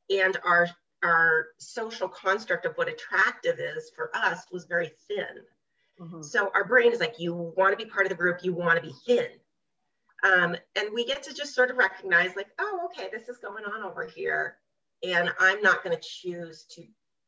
And 0.08 0.36
our, 0.44 0.68
our 1.04 1.48
social 1.58 2.08
construct 2.08 2.64
of 2.64 2.74
what 2.76 2.88
attractive 2.88 3.58
is 3.58 3.90
for 3.94 4.10
us 4.16 4.46
was 4.50 4.64
very 4.64 4.90
thin. 5.06 5.44
Mm-hmm. 6.00 6.22
So 6.22 6.50
our 6.54 6.64
brain 6.64 6.92
is 6.92 7.00
like, 7.00 7.20
you 7.20 7.52
want 7.56 7.78
to 7.78 7.84
be 7.84 7.88
part 7.88 8.06
of 8.06 8.10
the 8.10 8.16
group, 8.16 8.38
you 8.42 8.54
want 8.54 8.82
to 8.82 8.86
be 8.86 8.94
thin. 9.06 9.28
Um, 10.22 10.56
and 10.76 10.88
we 10.92 11.04
get 11.04 11.22
to 11.24 11.34
just 11.34 11.54
sort 11.54 11.70
of 11.70 11.76
recognize, 11.76 12.36
like, 12.36 12.48
oh, 12.58 12.88
okay, 12.90 13.08
this 13.12 13.28
is 13.28 13.38
going 13.38 13.64
on 13.64 13.82
over 13.82 14.04
here. 14.04 14.56
And 15.02 15.30
I'm 15.38 15.62
not 15.62 15.82
going 15.82 15.96
to 15.96 16.02
choose 16.02 16.66
to 16.74 16.82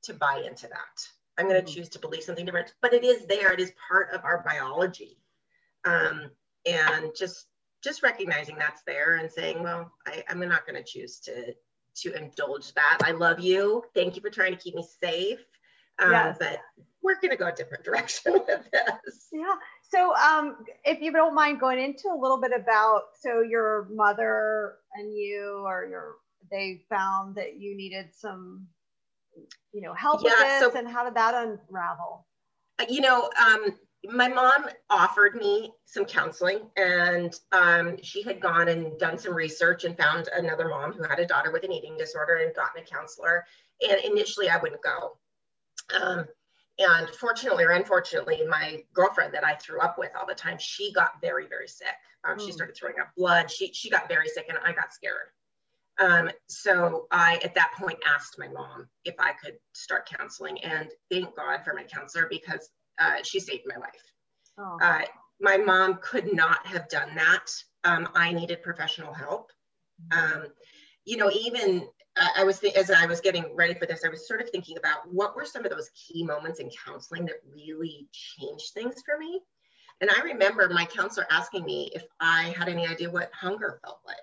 to 0.04 0.14
buy 0.14 0.42
into 0.46 0.66
that. 0.66 1.08
I'm 1.38 1.48
going 1.48 1.60
to 1.60 1.66
mm-hmm. 1.66 1.74
choose 1.74 1.88
to 1.90 1.98
believe 1.98 2.22
something 2.24 2.44
different, 2.44 2.74
but 2.82 2.92
it 2.92 3.04
is 3.04 3.24
there. 3.26 3.52
It 3.52 3.60
is 3.60 3.72
part 3.88 4.12
of 4.12 4.24
our 4.24 4.44
biology. 4.46 5.16
Um, 5.84 6.30
and 6.66 7.12
just 7.16 7.46
just 7.82 8.02
recognizing 8.02 8.56
that's 8.56 8.82
there 8.86 9.16
and 9.16 9.30
saying, 9.30 9.62
well, 9.62 9.92
I, 10.06 10.22
I'm 10.28 10.40
not 10.40 10.66
going 10.66 10.82
to 10.82 10.84
choose 10.84 11.18
to 11.20 11.54
to 11.94 12.14
indulge 12.16 12.72
that. 12.74 12.98
I 13.04 13.12
love 13.12 13.40
you. 13.40 13.84
Thank 13.94 14.16
you 14.16 14.22
for 14.22 14.30
trying 14.30 14.52
to 14.52 14.58
keep 14.58 14.74
me 14.74 14.86
safe. 15.02 15.40
Um, 15.98 16.12
yes. 16.12 16.36
But 16.38 16.60
we're 17.02 17.20
going 17.20 17.30
to 17.30 17.36
go 17.36 17.48
a 17.48 17.52
different 17.52 17.84
direction 17.84 18.32
with 18.32 18.46
this. 18.46 19.28
Yeah. 19.32 19.54
So, 19.92 20.14
um, 20.16 20.64
if 20.84 21.02
you 21.02 21.12
don't 21.12 21.34
mind 21.34 21.60
going 21.60 21.78
into 21.78 22.08
a 22.08 22.18
little 22.18 22.40
bit 22.40 22.52
about, 22.56 23.02
so 23.20 23.42
your 23.42 23.88
mother 23.92 24.76
and 24.94 25.14
you, 25.14 25.62
or 25.66 25.86
your, 25.86 26.14
they 26.50 26.82
found 26.88 27.34
that 27.34 27.58
you 27.58 27.76
needed 27.76 28.06
some, 28.14 28.66
you 29.72 29.82
know, 29.82 29.92
help 29.92 30.22
yeah, 30.24 30.30
with 30.30 30.38
this, 30.38 30.60
so, 30.60 30.78
and 30.78 30.88
how 30.88 31.04
did 31.04 31.14
that 31.14 31.34
unravel? 31.34 32.26
You 32.88 33.02
know, 33.02 33.30
um, 33.38 33.76
my 34.04 34.28
mom 34.28 34.66
offered 34.88 35.36
me 35.36 35.72
some 35.84 36.06
counseling 36.06 36.60
and 36.76 37.34
um, 37.52 37.96
she 38.02 38.22
had 38.22 38.40
gone 38.40 38.68
and 38.68 38.98
done 38.98 39.18
some 39.18 39.34
research 39.34 39.84
and 39.84 39.96
found 39.96 40.28
another 40.34 40.68
mom 40.68 40.92
who 40.92 41.02
had 41.04 41.20
a 41.20 41.26
daughter 41.26 41.52
with 41.52 41.64
an 41.64 41.72
eating 41.72 41.96
disorder 41.96 42.36
and 42.36 42.54
gotten 42.54 42.82
a 42.82 42.84
counselor 42.84 43.44
and 43.88 44.00
initially 44.04 44.48
i 44.48 44.56
wouldn't 44.56 44.82
go 44.82 45.16
um, 46.00 46.26
and 46.78 47.08
fortunately 47.10 47.64
or 47.64 47.70
unfortunately 47.70 48.40
my 48.48 48.82
girlfriend 48.92 49.32
that 49.34 49.44
i 49.44 49.54
threw 49.54 49.80
up 49.80 49.98
with 49.98 50.10
all 50.18 50.26
the 50.26 50.34
time 50.34 50.56
she 50.58 50.92
got 50.92 51.20
very 51.20 51.46
very 51.46 51.68
sick 51.68 51.86
um, 52.24 52.38
mm. 52.38 52.44
she 52.44 52.52
started 52.52 52.76
throwing 52.76 52.98
up 53.00 53.08
blood 53.16 53.50
she, 53.50 53.72
she 53.72 53.90
got 53.90 54.08
very 54.08 54.28
sick 54.28 54.46
and 54.48 54.58
i 54.64 54.72
got 54.72 54.92
scared 54.92 55.28
um, 56.00 56.30
so 56.48 57.06
i 57.10 57.38
at 57.44 57.54
that 57.54 57.72
point 57.78 57.98
asked 58.06 58.38
my 58.38 58.48
mom 58.48 58.88
if 59.04 59.14
i 59.18 59.32
could 59.32 59.54
start 59.74 60.08
counseling 60.18 60.58
and 60.64 60.88
thank 61.10 61.34
god 61.36 61.62
for 61.64 61.74
my 61.74 61.84
counselor 61.84 62.26
because 62.30 62.70
uh, 62.98 63.22
she 63.22 63.40
saved 63.40 63.64
my 63.66 63.76
life. 63.76 64.12
Oh. 64.58 64.78
Uh, 64.80 65.02
my 65.40 65.56
mom 65.56 65.98
could 66.02 66.32
not 66.32 66.66
have 66.66 66.88
done 66.88 67.14
that. 67.16 67.46
Um, 67.84 68.08
I 68.14 68.32
needed 68.32 68.62
professional 68.62 69.12
help. 69.12 69.50
Mm-hmm. 70.12 70.42
Um, 70.42 70.46
you 71.04 71.16
know, 71.16 71.30
even 71.30 71.88
I 72.16 72.44
was 72.44 72.60
th- 72.60 72.74
as 72.74 72.90
I 72.90 73.06
was 73.06 73.20
getting 73.20 73.54
ready 73.54 73.74
for 73.74 73.86
this, 73.86 74.04
I 74.04 74.08
was 74.08 74.28
sort 74.28 74.42
of 74.42 74.50
thinking 74.50 74.76
about 74.76 75.10
what 75.10 75.34
were 75.34 75.46
some 75.46 75.64
of 75.64 75.70
those 75.70 75.90
key 75.94 76.22
moments 76.24 76.60
in 76.60 76.70
counseling 76.84 77.24
that 77.26 77.36
really 77.50 78.06
changed 78.12 78.72
things 78.74 79.02
for 79.04 79.18
me. 79.18 79.40
And 80.00 80.10
I 80.10 80.20
remember 80.22 80.68
my 80.68 80.84
counselor 80.84 81.26
asking 81.30 81.64
me 81.64 81.90
if 81.94 82.04
I 82.20 82.54
had 82.56 82.68
any 82.68 82.86
idea 82.86 83.10
what 83.10 83.30
hunger 83.32 83.78
felt 83.82 84.00
like. 84.06 84.16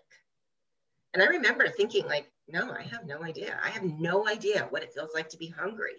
And 1.13 1.23
I 1.23 1.27
remember 1.27 1.67
thinking, 1.69 2.05
like, 2.05 2.31
no, 2.47 2.71
I 2.71 2.83
have 2.83 3.05
no 3.05 3.23
idea. 3.23 3.59
I 3.63 3.69
have 3.69 3.83
no 3.83 4.27
idea 4.27 4.67
what 4.69 4.83
it 4.83 4.93
feels 4.93 5.11
like 5.15 5.29
to 5.29 5.37
be 5.37 5.47
hungry. 5.47 5.95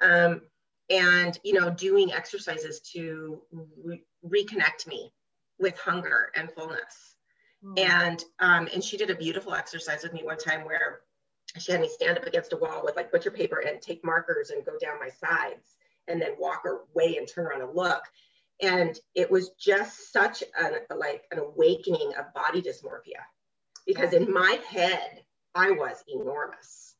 Um, 0.00 0.42
and 0.90 1.38
you 1.44 1.52
know 1.52 1.70
doing 1.70 2.12
exercises 2.12 2.80
to 2.80 3.42
re- 3.84 4.04
reconnect 4.24 4.86
me 4.86 5.12
with 5.58 5.78
hunger 5.78 6.30
and 6.34 6.50
fullness 6.52 7.16
mm. 7.64 7.78
and 7.78 8.24
um, 8.40 8.68
and 8.72 8.82
she 8.82 8.96
did 8.96 9.10
a 9.10 9.14
beautiful 9.14 9.54
exercise 9.54 10.02
with 10.02 10.12
me 10.12 10.22
one 10.22 10.38
time 10.38 10.64
where 10.64 11.00
she 11.58 11.72
had 11.72 11.80
me 11.80 11.88
stand 11.88 12.18
up 12.18 12.26
against 12.26 12.52
a 12.52 12.56
wall 12.56 12.82
with 12.84 12.96
like 12.96 13.10
butcher 13.10 13.30
paper 13.30 13.62
and 13.66 13.80
take 13.80 14.04
markers 14.04 14.50
and 14.50 14.64
go 14.64 14.72
down 14.80 14.98
my 15.00 15.08
sides 15.08 15.76
and 16.06 16.20
then 16.20 16.32
walk 16.38 16.62
away 16.66 17.16
and 17.16 17.28
turn 17.28 17.46
around 17.46 17.62
and 17.62 17.74
look 17.74 18.02
and 18.60 18.98
it 19.14 19.30
was 19.30 19.50
just 19.50 20.12
such 20.12 20.42
an 20.58 20.72
like 20.96 21.24
an 21.30 21.38
awakening 21.38 22.12
of 22.18 22.32
body 22.34 22.60
dysmorphia 22.60 23.22
because 23.86 24.12
in 24.12 24.32
my 24.32 24.58
head 24.68 25.22
i 25.54 25.70
was 25.70 26.04
enormous 26.08 26.94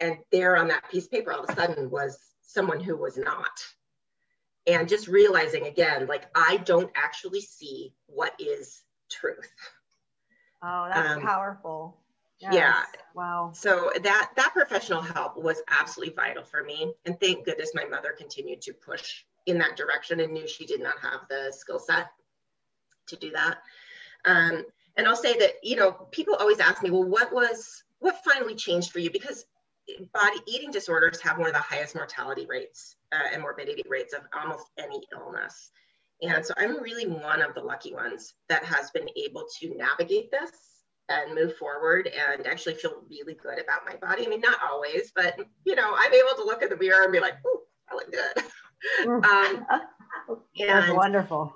and 0.00 0.16
there 0.32 0.56
on 0.56 0.68
that 0.68 0.90
piece 0.90 1.04
of 1.04 1.10
paper 1.10 1.32
all 1.32 1.44
of 1.44 1.50
a 1.50 1.54
sudden 1.54 1.90
was 1.90 2.30
someone 2.50 2.80
who 2.80 2.96
was 2.96 3.16
not. 3.16 3.64
And 4.66 4.88
just 4.88 5.08
realizing 5.08 5.66
again, 5.66 6.06
like 6.06 6.26
I 6.34 6.58
don't 6.58 6.90
actually 6.94 7.40
see 7.40 7.94
what 8.06 8.34
is 8.38 8.82
truth. 9.10 9.50
Oh, 10.62 10.88
that's 10.92 11.16
um, 11.16 11.22
powerful. 11.22 11.96
Yes. 12.40 12.54
Yeah. 12.54 12.82
Wow. 13.14 13.52
So 13.54 13.90
that 14.02 14.30
that 14.36 14.52
professional 14.52 15.02
help 15.02 15.36
was 15.36 15.62
absolutely 15.68 16.14
vital 16.14 16.44
for 16.44 16.64
me. 16.64 16.92
And 17.04 17.18
thank 17.20 17.44
goodness 17.44 17.72
my 17.74 17.84
mother 17.84 18.14
continued 18.16 18.62
to 18.62 18.72
push 18.72 19.24
in 19.46 19.58
that 19.58 19.76
direction 19.76 20.20
and 20.20 20.32
knew 20.32 20.46
she 20.46 20.64
did 20.66 20.80
not 20.80 20.94
have 21.02 21.20
the 21.28 21.52
skill 21.52 21.78
set 21.78 22.10
to 23.08 23.16
do 23.16 23.30
that. 23.32 23.58
Um, 24.24 24.64
and 24.96 25.06
I'll 25.06 25.16
say 25.16 25.38
that, 25.38 25.52
you 25.62 25.76
know, 25.76 25.92
people 26.10 26.34
always 26.34 26.60
ask 26.60 26.82
me, 26.82 26.90
well, 26.90 27.04
what 27.04 27.32
was 27.32 27.84
what 27.98 28.22
finally 28.24 28.54
changed 28.54 28.90
for 28.90 28.98
you? 28.98 29.10
Because 29.10 29.44
body 30.12 30.38
eating 30.46 30.70
disorders 30.70 31.20
have 31.20 31.38
one 31.38 31.48
of 31.48 31.54
the 31.54 31.60
highest 31.60 31.94
mortality 31.94 32.46
rates 32.46 32.96
uh, 33.12 33.28
and 33.32 33.42
morbidity 33.42 33.82
rates 33.88 34.14
of 34.14 34.22
almost 34.34 34.66
any 34.78 35.00
illness. 35.12 35.70
And 36.22 36.44
so 36.44 36.52
I'm 36.58 36.82
really 36.82 37.06
one 37.06 37.42
of 37.42 37.54
the 37.54 37.62
lucky 37.62 37.94
ones 37.94 38.34
that 38.48 38.64
has 38.64 38.90
been 38.90 39.08
able 39.16 39.46
to 39.60 39.74
navigate 39.76 40.30
this 40.30 40.50
and 41.08 41.34
move 41.34 41.56
forward 41.56 42.08
and 42.08 42.46
actually 42.46 42.74
feel 42.74 43.02
really 43.08 43.34
good 43.34 43.58
about 43.60 43.86
my 43.86 43.96
body. 43.96 44.26
I 44.26 44.28
mean, 44.28 44.40
not 44.40 44.58
always, 44.62 45.12
but 45.14 45.36
you 45.64 45.74
know, 45.74 45.94
I'm 45.96 46.12
able 46.12 46.36
to 46.36 46.44
look 46.44 46.62
in 46.62 46.68
the 46.68 46.76
mirror 46.76 47.02
and 47.02 47.12
be 47.12 47.20
like, 47.20 47.34
"Oh, 47.46 47.60
I 47.90 47.94
look 47.94 48.12
good." 48.12 48.44
um, 49.24 49.66
That's 50.58 50.92
wonderful. 50.92 51.52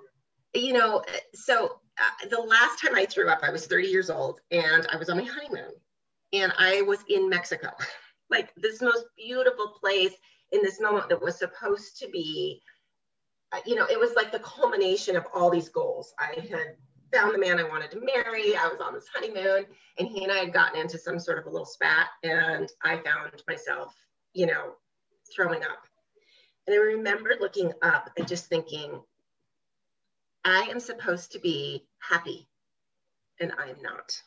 You 0.55 0.73
know, 0.73 1.03
so 1.35 1.81
uh, 1.99 2.29
the 2.29 2.41
last 2.41 2.81
time 2.81 2.95
I 2.95 3.07
threw 3.07 3.29
up, 3.29 3.41
I 3.43 3.51
was 3.51 3.67
30 3.67 3.89
years 3.89 4.11
old, 4.11 4.41
and 4.51 4.87
I 4.91 4.97
was 4.97 5.09
on 5.09 5.19
my 5.19 5.25
honeymoon, 5.25 5.73
and 6.33 6.53
I 6.59 6.83
was 6.83 6.99
in 7.09 7.29
Mexico. 7.29 7.71
like 8.31 8.53
this 8.57 8.81
most 8.81 9.05
beautiful 9.17 9.75
place 9.81 10.15
in 10.53 10.63
this 10.63 10.81
moment 10.81 11.09
that 11.09 11.23
was 11.23 11.39
supposed 11.39 11.99
to 11.99 12.09
be, 12.09 12.61
Uh, 13.55 13.59
you 13.67 13.77
know, 13.77 13.87
it 13.89 13.99
was 13.99 14.15
like 14.17 14.33
the 14.33 14.39
culmination 14.41 15.15
of 15.15 15.27
all 15.33 15.49
these 15.49 15.69
goals. 15.69 16.13
I 16.19 16.41
had 16.51 16.77
found 17.13 17.33
the 17.33 17.39
man 17.39 17.61
I 17.61 17.63
wanted 17.63 17.93
to 17.93 18.01
marry. 18.01 18.57
I 18.57 18.67
was 18.67 18.81
on 18.81 18.95
this 18.95 19.07
honeymoon, 19.15 19.67
and 19.99 20.09
he 20.09 20.25
and 20.25 20.33
I 20.33 20.39
had 20.39 20.53
gotten 20.53 20.81
into 20.81 20.99
some 20.99 21.21
sort 21.21 21.39
of 21.39 21.47
a 21.47 21.51
little 21.51 21.67
spat, 21.67 22.09
and 22.25 22.69
I 22.83 22.97
found 22.97 23.31
myself, 23.47 23.95
you 24.33 24.47
know, 24.47 24.73
throwing 25.33 25.63
up. 25.63 25.87
And 26.67 26.75
I 26.75 26.79
remember 26.79 27.37
looking 27.39 27.73
up 27.81 28.11
and 28.17 28.27
just 28.27 28.47
thinking, 28.47 29.01
I 30.45 30.63
am 30.63 30.81
supposed 30.81 31.31
to 31.33 31.39
be 31.39 31.87
happy, 32.01 32.49
and 33.39 33.53
I 33.57 33.69
am 33.71 33.81
not. 33.83 34.21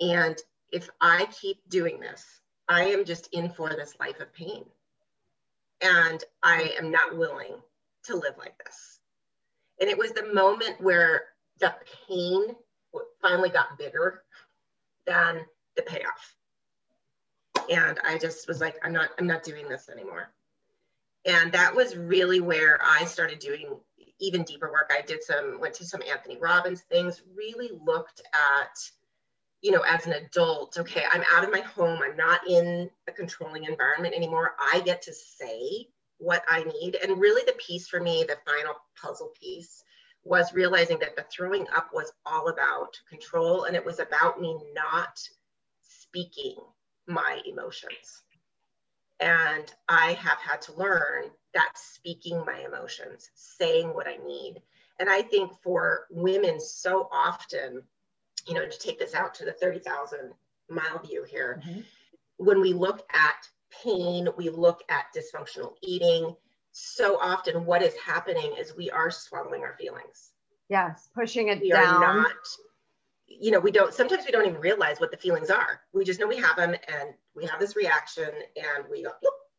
And 0.00 0.36
if 0.72 0.90
I 1.00 1.26
keep 1.26 1.58
doing 1.68 2.00
this, 2.00 2.24
I 2.68 2.86
am 2.86 3.04
just 3.04 3.28
in 3.32 3.50
for 3.50 3.68
this 3.70 3.94
life 4.00 4.18
of 4.18 4.34
pain. 4.34 4.64
And 5.80 6.24
I 6.42 6.74
am 6.78 6.90
not 6.90 7.16
willing 7.16 7.54
to 8.04 8.16
live 8.16 8.34
like 8.38 8.56
this. 8.64 9.00
And 9.80 9.90
it 9.90 9.98
was 9.98 10.12
the 10.12 10.32
moment 10.32 10.80
where 10.80 11.22
the 11.60 11.74
pain 12.08 12.54
finally 13.20 13.48
got 13.48 13.78
bigger 13.78 14.22
than 15.06 15.44
the 15.76 15.82
payoff. 15.82 16.34
and 17.70 17.98
I 18.04 18.18
just 18.18 18.46
was 18.48 18.60
like, 18.60 18.76
I'm 18.84 18.92
not, 18.92 19.10
I'm 19.18 19.26
not 19.26 19.42
doing 19.42 19.68
this 19.68 19.88
anymore. 19.88 20.32
And 21.26 21.50
that 21.52 21.74
was 21.74 21.96
really 21.96 22.40
where 22.40 22.78
I 22.82 23.04
started 23.04 23.38
doing 23.38 23.76
even 24.20 24.42
deeper 24.44 24.70
work. 24.70 24.92
I 24.96 25.02
did 25.02 25.22
some, 25.22 25.58
went 25.58 25.74
to 25.74 25.84
some 25.84 26.02
Anthony 26.08 26.36
Robbins 26.38 26.82
things, 26.82 27.22
really 27.34 27.70
looked 27.84 28.22
at, 28.34 28.78
you 29.62 29.70
know, 29.70 29.82
as 29.88 30.06
an 30.06 30.12
adult, 30.12 30.76
okay, 30.78 31.04
I'm 31.10 31.22
out 31.34 31.44
of 31.44 31.50
my 31.50 31.60
home. 31.60 32.00
I'm 32.04 32.16
not 32.16 32.46
in 32.46 32.90
a 33.08 33.12
controlling 33.12 33.64
environment 33.64 34.14
anymore. 34.14 34.54
I 34.60 34.80
get 34.84 35.00
to 35.02 35.12
say 35.14 35.88
what 36.24 36.42
I 36.48 36.64
need. 36.64 36.96
And 37.02 37.20
really, 37.20 37.42
the 37.46 37.58
piece 37.58 37.86
for 37.86 38.00
me, 38.00 38.24
the 38.26 38.38
final 38.46 38.74
puzzle 39.00 39.32
piece, 39.38 39.84
was 40.24 40.54
realizing 40.54 40.98
that 41.00 41.16
the 41.16 41.24
throwing 41.30 41.66
up 41.74 41.90
was 41.92 42.12
all 42.24 42.48
about 42.48 42.98
control 43.08 43.64
and 43.64 43.76
it 43.76 43.84
was 43.84 43.98
about 43.98 44.40
me 44.40 44.58
not 44.74 45.20
speaking 45.82 46.56
my 47.06 47.40
emotions. 47.44 48.22
And 49.20 49.72
I 49.88 50.14
have 50.14 50.38
had 50.38 50.62
to 50.62 50.72
learn 50.72 51.24
that 51.52 51.72
speaking 51.76 52.42
my 52.46 52.64
emotions, 52.66 53.30
saying 53.34 53.92
what 53.94 54.08
I 54.08 54.16
need. 54.26 54.62
And 54.98 55.10
I 55.10 55.22
think 55.22 55.52
for 55.62 56.06
women, 56.10 56.58
so 56.58 57.08
often, 57.12 57.82
you 58.48 58.54
know, 58.54 58.66
to 58.66 58.78
take 58.78 58.98
this 58.98 59.14
out 59.14 59.34
to 59.34 59.44
the 59.44 59.52
30,000 59.52 60.32
mile 60.68 60.98
view 61.04 61.24
here, 61.24 61.60
mm-hmm. 61.64 61.80
when 62.38 62.60
we 62.60 62.72
look 62.72 63.06
at 63.12 63.48
pain, 63.82 64.28
we 64.36 64.48
look 64.50 64.82
at 64.88 65.06
dysfunctional 65.16 65.74
eating. 65.82 66.34
So 66.72 67.18
often, 67.20 67.64
what 67.64 67.82
is 67.82 67.94
happening 67.94 68.54
is 68.58 68.76
we 68.76 68.90
are 68.90 69.10
swallowing 69.10 69.62
our 69.62 69.76
feelings. 69.78 70.32
Yes, 70.68 71.08
pushing 71.14 71.48
it 71.48 71.60
we 71.60 71.70
down. 71.70 72.02
Are 72.02 72.22
not, 72.22 72.32
you 73.26 73.50
know, 73.50 73.60
we 73.60 73.70
don't, 73.70 73.92
sometimes 73.92 74.24
we 74.24 74.32
don't 74.32 74.46
even 74.46 74.60
realize 74.60 74.98
what 74.98 75.10
the 75.10 75.16
feelings 75.16 75.50
are. 75.50 75.80
We 75.92 76.04
just 76.04 76.18
know 76.18 76.26
we 76.26 76.38
have 76.38 76.56
them 76.56 76.70
and 76.70 77.14
we 77.34 77.46
have 77.46 77.60
this 77.60 77.76
reaction 77.76 78.30
and 78.56 78.84
we 78.90 79.04
go, 79.04 79.10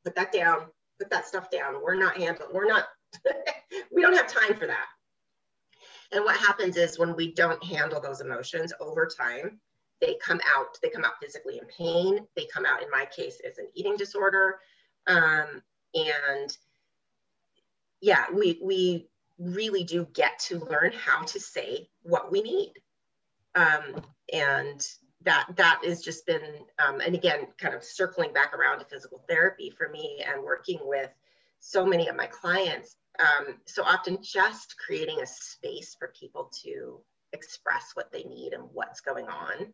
put 0.04 0.16
that 0.16 0.32
down, 0.32 0.66
put 1.00 1.10
that 1.12 1.28
stuff 1.28 1.50
down. 1.50 1.82
We're 1.82 1.96
not 1.96 2.18
handling, 2.18 2.50
we're 2.54 2.68
not, 2.68 2.86
we 3.92 4.02
don't 4.02 4.16
have 4.16 4.28
time 4.28 4.56
for 4.56 4.68
that. 4.68 4.88
And 6.12 6.24
what 6.24 6.38
happens 6.38 6.78
is 6.78 7.00
when 7.00 7.16
we 7.16 7.34
don't 7.34 7.64
handle 7.64 8.00
those 8.00 8.22
emotions 8.22 8.74
over 8.80 9.08
time, 9.08 9.60
they 10.02 10.18
come 10.22 10.42
out, 10.56 10.78
they 10.82 10.90
come 10.90 11.06
out 11.06 11.20
physically 11.22 11.58
in 11.58 11.66
pain. 11.66 12.28
They 12.36 12.46
come 12.54 12.66
out, 12.66 12.84
in 12.84 12.90
my 12.92 13.06
case, 13.16 13.40
as 13.48 13.58
an 13.58 13.68
eating 13.74 13.98
disorder. 13.98 14.60
Um, 15.08 15.62
and 15.94 16.58
yeah, 18.02 18.26
we, 18.34 18.60
we 18.62 19.08
really 19.40 19.84
do 19.84 20.08
get 20.14 20.38
to 20.40 20.60
learn 20.60 20.92
how 20.94 21.24
to 21.24 21.40
say 21.40 21.90
what 22.04 22.32
we 22.32 22.42
need. 22.42 22.74
Um, 23.56 24.02
and 24.34 24.86
that 25.26 25.48
that 25.56 25.82
has 25.84 26.02
just 26.02 26.26
been 26.26 26.42
um, 26.86 27.02
and 27.02 27.16
again 27.16 27.48
kind 27.58 27.74
of 27.74 27.84
circling 27.84 28.32
back 28.32 28.54
around 28.54 28.80
to 28.80 28.86
physical 28.86 29.24
therapy 29.28 29.72
for 29.76 29.90
me 29.90 30.24
and 30.26 30.44
working 30.44 30.80
with 30.84 31.10
so 31.60 31.86
many 31.86 32.08
of 32.08 32.16
my 32.16 32.28
clients 32.28 32.96
um, 33.20 33.56
so 33.66 33.84
often 33.84 34.18
just 34.22 34.76
creating 34.78 35.22
a 35.22 35.26
space 35.26 35.96
for 35.98 36.14
people 36.20 36.52
to 36.64 37.00
express 37.34 37.92
what 37.96 38.12
they 38.12 38.24
need 38.24 38.54
and 38.54 38.64
what's 38.72 39.02
going 39.02 39.26
on 39.26 39.74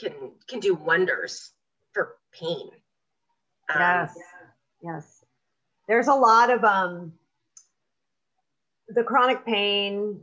can 0.00 0.12
can 0.48 0.60
do 0.60 0.74
wonders 0.74 1.52
for 1.92 2.16
pain 2.32 2.70
um, 3.74 3.80
yes 3.80 4.14
yes 4.82 5.24
there's 5.88 6.08
a 6.08 6.14
lot 6.14 6.50
of 6.50 6.64
um 6.64 7.12
the 8.88 9.02
chronic 9.02 9.44
pain 9.44 10.20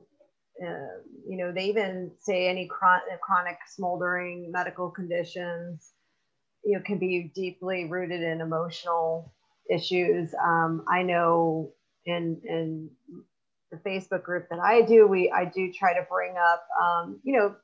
uh, 0.63 1.01
you 1.27 1.37
know, 1.37 1.51
they 1.51 1.65
even 1.65 2.11
say 2.19 2.47
any 2.47 2.67
chronic, 2.67 3.19
chronic 3.21 3.57
smoldering 3.67 4.51
medical 4.51 4.89
conditions, 4.89 5.91
you 6.63 6.77
know, 6.77 6.83
can 6.85 6.97
be 6.97 7.31
deeply 7.35 7.85
rooted 7.85 8.21
in 8.21 8.41
emotional 8.41 9.33
issues. 9.69 10.33
Um, 10.41 10.85
I 10.89 11.03
know 11.03 11.73
in 12.05 12.39
in 12.45 12.89
the 13.71 13.77
Facebook 13.77 14.23
group 14.23 14.47
that 14.49 14.59
I 14.59 14.81
do, 14.83 15.07
we 15.07 15.29
I 15.29 15.45
do 15.45 15.73
try 15.73 15.93
to 15.93 16.05
bring 16.09 16.35
up, 16.37 16.65
um, 16.81 17.19
you 17.23 17.37
know, 17.37 17.55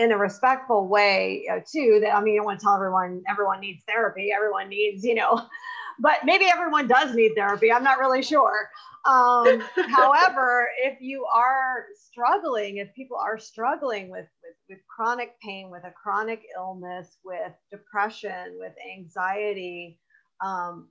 in 0.00 0.12
a 0.12 0.18
respectful 0.18 0.88
way 0.88 1.46
uh, 1.52 1.60
too. 1.70 1.98
That 2.02 2.14
I 2.14 2.22
mean, 2.22 2.34
you 2.34 2.40
don't 2.40 2.46
want 2.46 2.60
to 2.60 2.64
tell 2.64 2.74
everyone 2.74 3.22
everyone 3.28 3.60
needs 3.60 3.82
therapy. 3.86 4.30
Everyone 4.34 4.68
needs, 4.68 5.04
you 5.04 5.14
know, 5.14 5.42
but 6.00 6.24
maybe 6.24 6.46
everyone 6.46 6.88
does 6.88 7.14
need 7.14 7.34
therapy. 7.36 7.70
I'm 7.70 7.84
not 7.84 7.98
really 7.98 8.22
sure. 8.22 8.70
Um, 9.04 9.62
however, 9.94 10.68
if 10.82 11.00
you 11.00 11.26
are 11.34 11.86
struggling, 11.94 12.78
if 12.78 12.94
people 12.94 13.18
are 13.18 13.38
struggling 13.38 14.10
with, 14.10 14.26
with, 14.42 14.56
with 14.68 14.78
chronic 14.94 15.38
pain, 15.40 15.70
with 15.70 15.84
a 15.84 15.90
chronic 15.90 16.42
illness, 16.56 17.18
with 17.24 17.52
depression, 17.70 18.56
with 18.58 18.72
anxiety, 18.96 19.98
um, 20.44 20.88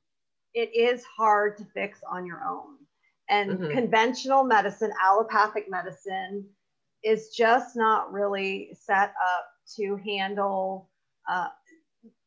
it 0.53 0.69
is 0.75 1.03
hard 1.03 1.57
to 1.57 1.65
fix 1.73 1.99
on 2.09 2.25
your 2.25 2.41
own. 2.47 2.77
And 3.29 3.59
mm-hmm. 3.59 3.71
conventional 3.71 4.43
medicine, 4.43 4.91
allopathic 5.03 5.69
medicine, 5.69 6.45
is 7.03 7.29
just 7.29 7.75
not 7.75 8.11
really 8.11 8.71
set 8.79 9.13
up 9.37 9.45
to 9.77 9.99
handle 10.05 10.89
uh, 11.29 11.47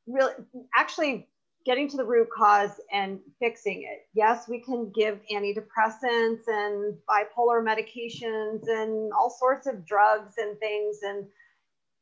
really 0.06 0.32
actually 0.76 1.28
getting 1.64 1.88
to 1.88 1.96
the 1.96 2.04
root 2.04 2.28
cause 2.36 2.80
and 2.92 3.20
fixing 3.38 3.82
it. 3.82 4.06
Yes, 4.14 4.48
we 4.48 4.60
can 4.60 4.90
give 4.92 5.20
antidepressants 5.32 6.40
and 6.48 6.94
bipolar 7.08 7.62
medications 7.62 8.62
and 8.66 9.12
all 9.12 9.30
sorts 9.30 9.66
of 9.66 9.86
drugs 9.86 10.34
and 10.38 10.58
things. 10.58 10.98
And 11.02 11.26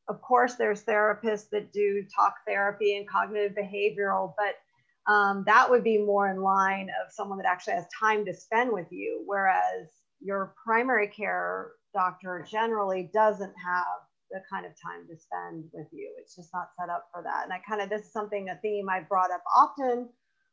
of 0.08 0.22
course, 0.22 0.54
there's 0.54 0.82
therapists 0.82 1.50
that 1.50 1.72
do 1.72 2.04
talk 2.14 2.36
therapy 2.46 2.96
and 2.96 3.08
cognitive 3.08 3.52
behavioral, 3.52 4.32
but 4.38 5.12
um, 5.12 5.44
that 5.46 5.68
would 5.68 5.84
be 5.84 5.98
more 5.98 6.30
in 6.30 6.40
line 6.40 6.88
of 7.04 7.12
someone 7.12 7.38
that 7.38 7.46
actually 7.46 7.74
has 7.74 7.86
time 7.98 8.24
to 8.24 8.34
spend 8.34 8.72
with 8.72 8.86
you. 8.90 9.22
Whereas 9.26 9.88
your 10.20 10.54
primary 10.64 11.08
care 11.08 11.72
doctor 11.94 12.46
generally 12.50 13.10
doesn't 13.12 13.54
have 13.64 14.00
the 14.30 14.40
kind 14.50 14.64
of 14.64 14.72
time 14.80 15.06
to 15.08 15.16
spend 15.16 15.64
with 15.72 15.88
you. 15.92 16.14
It's 16.18 16.36
just 16.36 16.50
not 16.54 16.68
set 16.78 16.88
up 16.88 17.08
for 17.12 17.22
that. 17.22 17.44
And 17.44 17.52
I 17.52 17.58
kind 17.68 17.82
of, 17.82 17.90
this 17.90 18.06
is 18.06 18.12
something, 18.12 18.48
a 18.48 18.58
theme 18.62 18.88
I've 18.88 19.08
brought 19.08 19.30
up 19.30 19.42
often 19.56 20.08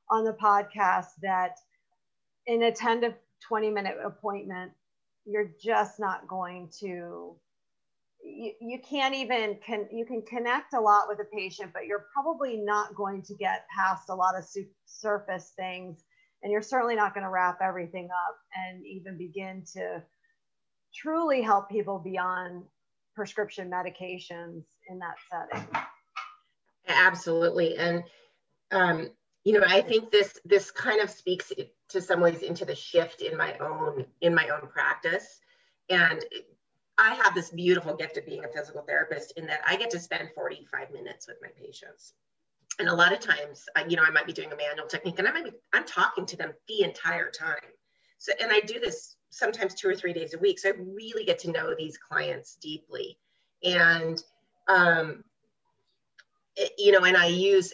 on 0.09 0.25
the 0.25 0.33
podcast 0.33 1.07
that 1.21 1.55
in 2.47 2.63
a 2.63 2.71
10 2.71 3.01
to 3.01 3.15
20 3.47 3.69
minute 3.69 3.97
appointment, 4.03 4.71
you're 5.25 5.51
just 5.61 5.99
not 5.99 6.27
going 6.27 6.71
to, 6.79 7.35
you, 8.23 8.51
you 8.59 8.79
can't 8.79 9.13
even, 9.13 9.57
can, 9.65 9.87
you 9.91 10.05
can 10.05 10.23
connect 10.23 10.73
a 10.73 10.79
lot 10.79 11.07
with 11.07 11.19
a 11.19 11.35
patient, 11.35 11.71
but 11.73 11.85
you're 11.85 12.05
probably 12.13 12.57
not 12.57 12.95
going 12.95 13.21
to 13.23 13.35
get 13.35 13.65
past 13.77 14.09
a 14.09 14.15
lot 14.15 14.37
of 14.37 14.45
su- 14.45 14.65
surface 14.85 15.53
things. 15.55 16.03
And 16.41 16.51
you're 16.51 16.61
certainly 16.61 16.95
not 16.95 17.13
going 17.13 17.23
to 17.23 17.29
wrap 17.29 17.59
everything 17.61 18.05
up 18.05 18.37
and 18.55 18.85
even 18.85 19.17
begin 19.17 19.63
to 19.73 20.01
truly 20.93 21.41
help 21.41 21.69
people 21.69 21.99
beyond 21.99 22.63
prescription 23.15 23.69
medications 23.69 24.63
in 24.89 24.99
that 24.99 25.15
setting. 25.31 25.67
Absolutely. 26.87 27.77
And, 27.77 28.03
um, 28.71 29.09
you 29.43 29.53
know, 29.53 29.65
I 29.67 29.81
think 29.81 30.11
this, 30.11 30.39
this 30.45 30.71
kind 30.71 31.01
of 31.01 31.09
speaks 31.09 31.51
to 31.89 32.01
some 32.01 32.19
ways 32.19 32.41
into 32.41 32.65
the 32.65 32.75
shift 32.75 33.21
in 33.21 33.37
my 33.37 33.57
own, 33.59 34.05
in 34.21 34.35
my 34.35 34.49
own 34.49 34.67
practice. 34.69 35.39
And 35.89 36.23
I 36.97 37.13
have 37.15 37.35
this 37.35 37.51
beautiful 37.51 37.95
gift 37.95 38.17
of 38.17 38.25
being 38.25 38.43
a 38.43 38.47
physical 38.47 38.81
therapist 38.81 39.33
in 39.37 39.45
that 39.47 39.61
I 39.67 39.75
get 39.75 39.89
to 39.91 39.99
spend 39.99 40.29
45 40.35 40.91
minutes 40.91 41.27
with 41.27 41.37
my 41.41 41.49
patients. 41.59 42.13
And 42.79 42.89
a 42.89 42.93
lot 42.93 43.13
of 43.13 43.19
times, 43.19 43.65
you 43.87 43.95
know, 43.95 44.03
I 44.03 44.09
might 44.11 44.27
be 44.27 44.33
doing 44.33 44.51
a 44.51 44.55
manual 44.55 44.87
technique 44.87 45.17
and 45.19 45.27
I 45.27 45.31
might 45.31 45.45
be, 45.45 45.51
I'm 45.73 45.85
talking 45.85 46.25
to 46.27 46.37
them 46.37 46.53
the 46.67 46.83
entire 46.83 47.31
time. 47.31 47.55
So, 48.19 48.31
and 48.41 48.51
I 48.51 48.59
do 48.61 48.79
this 48.79 49.16
sometimes 49.29 49.73
two 49.73 49.89
or 49.89 49.95
three 49.95 50.13
days 50.13 50.33
a 50.33 50.37
week. 50.37 50.59
So 50.59 50.69
I 50.69 50.73
really 50.77 51.25
get 51.25 51.39
to 51.39 51.51
know 51.51 51.75
these 51.75 51.97
clients 51.97 52.55
deeply. 52.55 53.17
And, 53.63 54.21
um, 54.67 55.23
it, 56.55 56.71
you 56.77 56.91
know, 56.91 57.03
and 57.03 57.17
I 57.17 57.27
use, 57.27 57.73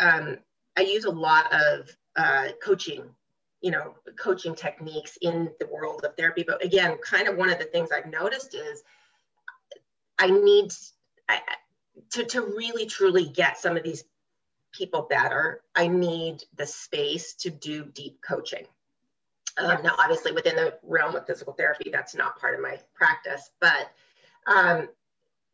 um, 0.00 0.38
I 0.76 0.82
use 0.82 1.04
a 1.04 1.10
lot 1.10 1.52
of 1.52 1.96
uh, 2.16 2.48
coaching, 2.62 3.04
you 3.60 3.70
know, 3.70 3.94
coaching 4.18 4.54
techniques 4.54 5.18
in 5.22 5.50
the 5.60 5.66
world 5.66 6.04
of 6.04 6.16
therapy. 6.16 6.44
But 6.46 6.64
again, 6.64 6.98
kind 7.02 7.28
of 7.28 7.36
one 7.36 7.50
of 7.50 7.58
the 7.58 7.64
things 7.64 7.90
I've 7.92 8.10
noticed 8.10 8.54
is 8.54 8.82
I 10.18 10.30
need 10.30 10.72
I, 11.28 11.40
to, 12.10 12.24
to 12.24 12.42
really 12.42 12.86
truly 12.86 13.28
get 13.28 13.58
some 13.58 13.76
of 13.76 13.82
these 13.82 14.04
people 14.72 15.06
better. 15.08 15.62
I 15.74 15.88
need 15.88 16.44
the 16.56 16.66
space 16.66 17.34
to 17.34 17.50
do 17.50 17.84
deep 17.84 18.20
coaching. 18.20 18.66
Um, 19.58 19.82
now, 19.82 19.94
obviously, 19.98 20.32
within 20.32 20.56
the 20.56 20.78
realm 20.82 21.14
of 21.14 21.26
physical 21.26 21.52
therapy, 21.52 21.90
that's 21.92 22.14
not 22.14 22.38
part 22.38 22.54
of 22.54 22.60
my 22.60 22.78
practice. 22.94 23.50
But 23.60 23.90
um, 24.46 24.88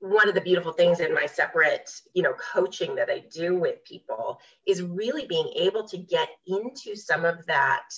one 0.00 0.28
of 0.28 0.34
the 0.34 0.40
beautiful 0.40 0.72
things 0.72 1.00
in 1.00 1.14
my 1.14 1.26
separate, 1.26 1.90
you 2.12 2.22
know, 2.22 2.34
coaching 2.34 2.94
that 2.96 3.10
I 3.10 3.24
do 3.32 3.56
with 3.56 3.84
people 3.84 4.40
is 4.66 4.82
really 4.82 5.26
being 5.26 5.48
able 5.56 5.86
to 5.88 5.98
get 5.98 6.28
into 6.46 6.96
some 6.96 7.24
of 7.24 7.44
that 7.46 7.88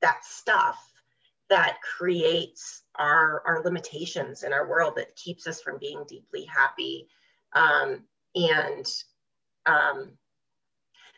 that 0.00 0.24
stuff 0.24 0.78
that 1.48 1.78
creates 1.80 2.82
our 2.96 3.42
our 3.46 3.62
limitations 3.62 4.42
in 4.42 4.52
our 4.52 4.68
world 4.68 4.94
that 4.96 5.14
keeps 5.14 5.46
us 5.46 5.60
from 5.60 5.78
being 5.78 6.02
deeply 6.08 6.44
happy 6.44 7.06
um, 7.52 8.02
and 8.34 8.86
um, 9.66 10.12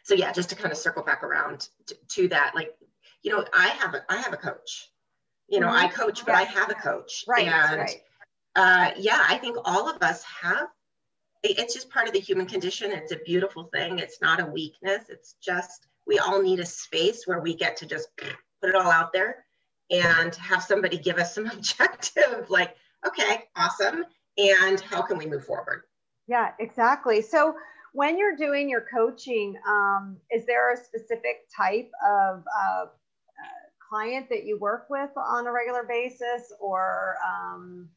so 0.05 0.15
yeah, 0.15 0.33
just 0.33 0.51
to 0.51 0.55
kind 0.55 0.71
of 0.71 0.79
circle 0.79 1.03
back 1.03 1.23
around 1.23 1.69
to, 1.87 1.97
to 2.09 2.29
that, 2.29 2.53
like, 2.55 2.75
you 3.25 3.33
know, 3.33 3.45
I 3.53 3.69
have 3.69 3.95
a, 3.95 4.05
I 4.09 4.19
have 4.19 4.33
a 4.33 4.37
coach, 4.37 4.91
you 5.49 5.59
know, 5.59 5.67
mm-hmm. 5.67 5.87
I 5.87 5.89
coach, 5.89 6.25
but 6.25 6.33
yeah. 6.33 6.39
I 6.39 6.45
have 6.45 6.71
a 6.71 6.75
coach. 6.75 7.25
Right. 7.27 7.49
And 7.49 7.81
right. 7.81 8.01
Uh, 8.55 8.91
yeah, 8.97 9.25
I 9.29 9.39
think 9.39 9.57
all 9.65 9.89
of 9.89 10.01
us 10.03 10.23
have, 10.43 10.69
it's 11.43 11.75
just 11.75 11.91
part 11.91 12.07
of 12.07 12.13
the 12.13 12.21
human 12.21 12.47
condition. 12.47 12.93
It's 12.93 13.13
a 13.13 13.19
beautiful 13.25 13.65
thing. 13.73 13.99
It's 13.99 14.21
not 14.21 14.41
a 14.41 14.47
weakness. 14.47 15.07
It's 15.09 15.35
just, 15.43 15.89
we 16.07 16.19
all 16.19 16.41
need 16.41 16.61
a 16.61 16.67
space 16.67 17.27
where 17.27 17.41
we 17.41 17.55
get 17.55 17.77
to 17.79 17.87
just 17.87 18.09
put 18.17 18.71
it 18.71 18.75
all 18.75 18.91
out 18.91 19.13
there 19.13 19.45
and 19.91 20.35
have 20.37 20.63
somebody 20.63 20.99
give 20.99 21.19
us 21.19 21.35
some 21.35 21.47
objective, 21.53 22.49
like, 22.49 22.77
okay, 23.07 23.45
awesome. 23.57 24.05
And 24.37 24.81
how 24.81 25.03
can 25.03 25.19
we 25.19 25.27
move 25.27 25.45
forward? 25.45 25.83
Yeah, 26.27 26.53
exactly. 26.59 27.23
So 27.23 27.55
when 27.93 28.19
you're 28.19 28.37
doing 28.37 28.69
your 28.69 28.85
coaching, 28.93 29.57
um, 29.69 30.17
is 30.31 30.47
there 30.47 30.73
a 30.73 30.77
specific 30.77 31.49
type 31.55 31.91
of 32.07 32.45
uh, 32.59 32.87
client 33.89 34.29
that 34.31 34.45
you 34.45 34.59
work 34.59 34.87
with 34.91 35.11
on 35.17 35.47
a 35.47 35.53
regular 35.53 35.85
basis 35.89 36.53
or 36.61 37.17
um, 37.27 37.89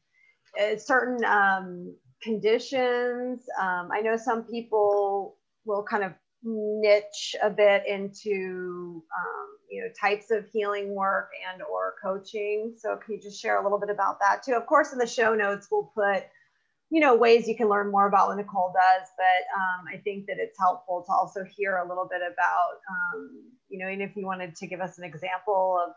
certain 0.78 1.24
um, 1.24 1.94
conditions? 2.22 3.44
Um, 3.60 3.90
I 3.92 4.00
know 4.00 4.16
some 4.16 4.44
people 4.44 5.36
will 5.64 5.82
kind 5.82 6.04
of 6.04 6.12
niche 6.42 7.34
a 7.42 7.50
bit 7.50 7.86
into 7.86 9.02
um, 9.16 9.48
you 9.70 9.82
know 9.82 9.88
types 10.00 10.30
of 10.30 10.46
healing 10.52 10.94
work 10.94 11.30
and 11.52 11.62
or 11.62 11.94
coaching 12.02 12.74
so 12.76 12.96
can 12.96 13.14
you 13.14 13.20
just 13.20 13.40
share 13.40 13.60
a 13.60 13.62
little 13.62 13.78
bit 13.78 13.90
about 13.90 14.18
that 14.20 14.42
too 14.42 14.54
of 14.54 14.64
course 14.66 14.92
in 14.92 14.98
the 14.98 15.06
show 15.06 15.34
notes 15.34 15.66
we'll 15.70 15.90
put 15.94 16.24
you 16.90 17.00
know 17.00 17.14
ways 17.14 17.48
you 17.48 17.56
can 17.56 17.68
learn 17.68 17.90
more 17.90 18.06
about 18.06 18.28
what 18.28 18.36
nicole 18.36 18.72
does 18.72 19.08
but 19.16 19.60
um, 19.60 19.84
i 19.92 19.96
think 19.98 20.26
that 20.26 20.38
it's 20.38 20.58
helpful 20.58 21.02
to 21.04 21.12
also 21.12 21.44
hear 21.44 21.78
a 21.78 21.88
little 21.88 22.08
bit 22.08 22.20
about 22.20 22.78
um, 22.88 23.42
you 23.68 23.78
know 23.78 23.88
and 23.88 24.02
if 24.02 24.16
you 24.16 24.26
wanted 24.26 24.54
to 24.56 24.66
give 24.66 24.80
us 24.80 24.98
an 24.98 25.04
example 25.04 25.78
of 25.86 25.94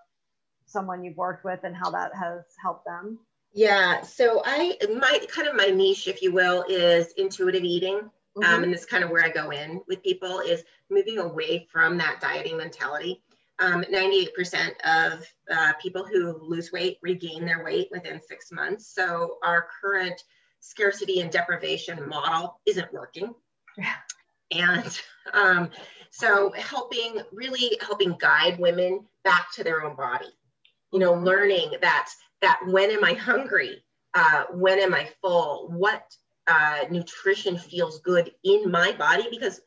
someone 0.65 1.03
you've 1.03 1.17
worked 1.17 1.43
with 1.43 1.59
and 1.63 1.75
how 1.75 1.91
that 1.91 2.13
has 2.15 2.43
helped 2.61 2.85
them 2.85 3.19
yeah 3.53 4.01
so 4.01 4.41
i 4.45 4.77
my 4.97 5.19
kind 5.33 5.47
of 5.47 5.55
my 5.55 5.67
niche 5.67 6.07
if 6.07 6.21
you 6.21 6.31
will 6.31 6.63
is 6.69 7.13
intuitive 7.17 7.63
eating 7.63 8.09
um, 8.35 8.43
mm-hmm. 8.43 8.53
um, 8.53 8.63
and 8.63 8.73
this 8.73 8.81
is 8.81 8.85
kind 8.85 9.03
of 9.03 9.09
where 9.09 9.23
I 9.23 9.29
go 9.29 9.51
in 9.51 9.81
with 9.87 10.03
people 10.03 10.39
is 10.39 10.63
moving 10.89 11.19
away 11.19 11.67
from 11.71 11.97
that 11.97 12.19
dieting 12.21 12.57
mentality. 12.57 13.21
Um, 13.59 13.83
98% 13.83 14.71
of 14.85 15.27
uh, 15.51 15.73
people 15.81 16.03
who 16.03 16.39
lose 16.41 16.71
weight 16.71 16.97
regain 17.01 17.45
their 17.45 17.63
weight 17.63 17.89
within 17.91 18.19
six 18.27 18.51
months. 18.51 18.87
So 18.87 19.37
our 19.43 19.67
current 19.81 20.23
scarcity 20.61 21.21
and 21.21 21.29
deprivation 21.29 22.07
model 22.07 22.59
isn't 22.65 22.91
working. 22.91 23.35
And 24.51 25.01
um, 25.33 25.69
so 26.09 26.51
helping, 26.51 27.21
really 27.31 27.77
helping 27.81 28.15
guide 28.19 28.59
women 28.59 29.05
back 29.23 29.51
to 29.53 29.63
their 29.63 29.83
own 29.83 29.95
body, 29.95 30.25
you 30.91 30.99
know, 30.99 31.13
learning 31.13 31.73
that, 31.81 32.09
that 32.41 32.59
when 32.67 32.91
am 32.91 33.03
I 33.03 33.13
hungry? 33.13 33.83
Uh, 34.13 34.45
when 34.51 34.79
am 34.79 34.93
I 34.93 35.09
full? 35.21 35.71
What 35.71 36.03
uh, 36.47 36.79
nutrition 36.89 37.57
feels 37.57 37.99
good 38.01 38.31
in 38.43 38.69
my 38.69 38.91
body 38.93 39.27
because 39.29 39.61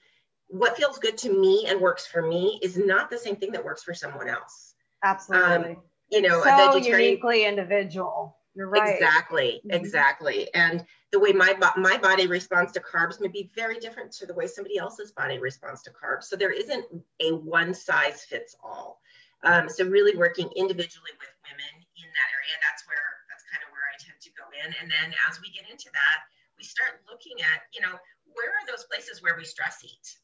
what 0.49 0.77
feels 0.77 0.99
good 0.99 1.17
to 1.19 1.33
me 1.33 1.67
and 1.67 1.81
works 1.81 2.07
for 2.07 2.23
me 2.23 2.61
is 2.63 2.77
not 2.77 3.11
the 3.11 3.19
same 3.19 3.37
thing 3.37 3.53
that 3.53 3.65
works 3.65 3.83
for 3.83 3.95
someone 3.95 4.29
else. 4.29 4.75
Absolutely. 5.03 5.71
Um, 5.73 5.77
you 6.11 6.21
know, 6.21 6.43
so 6.43 6.55
a 6.55 6.73
vegetarian 6.73 7.11
uniquely 7.11 7.45
individual. 7.45 8.37
You're 8.55 8.69
right. 8.69 8.95
Exactly, 8.95 9.61
mm-hmm. 9.65 9.71
exactly. 9.71 10.53
And 10.55 10.85
the 11.15 11.21
way 11.21 11.31
my 11.31 11.55
my 11.77 11.97
body 11.97 12.27
responds 12.27 12.73
to 12.73 12.81
carbs 12.81 13.21
may 13.21 13.29
be 13.31 13.49
very 13.55 13.79
different 13.79 14.11
to 14.11 14.27
the 14.27 14.35
way 14.35 14.49
somebody 14.49 14.79
else's 14.79 15.13
body 15.13 15.39
responds 15.39 15.81
to 15.87 15.91
carbs. 15.95 16.25
So 16.25 16.35
there 16.35 16.51
isn't 16.51 16.85
a 17.21 17.31
one 17.31 17.73
size 17.73 18.27
fits 18.27 18.57
all. 18.59 18.99
Um, 19.45 19.69
so 19.69 19.87
really 19.87 20.19
working 20.19 20.51
individually 20.59 21.15
with 21.23 21.31
women 21.47 21.75
in 21.95 22.09
that 22.11 22.29
area, 22.35 22.59
that's 22.67 22.83
where 22.91 23.07
that's 23.31 23.47
kind 23.47 23.63
of 23.63 23.71
where 23.71 23.87
I 23.87 23.95
tend 23.95 24.19
to 24.27 24.31
go 24.35 24.43
in. 24.59 24.75
And 24.83 24.91
then 24.91 25.15
as 25.31 25.39
we 25.39 25.55
get 25.55 25.71
into 25.71 25.87
that, 25.95 26.27
we 26.59 26.67
start 26.67 26.99
looking 27.07 27.39
at, 27.47 27.63
you 27.71 27.79
know, 27.79 27.95
where 28.35 28.51
are 28.51 28.67
those 28.67 28.83
places 28.91 29.23
where 29.23 29.39
we 29.39 29.47
stress 29.47 29.87
eat? 29.87 30.19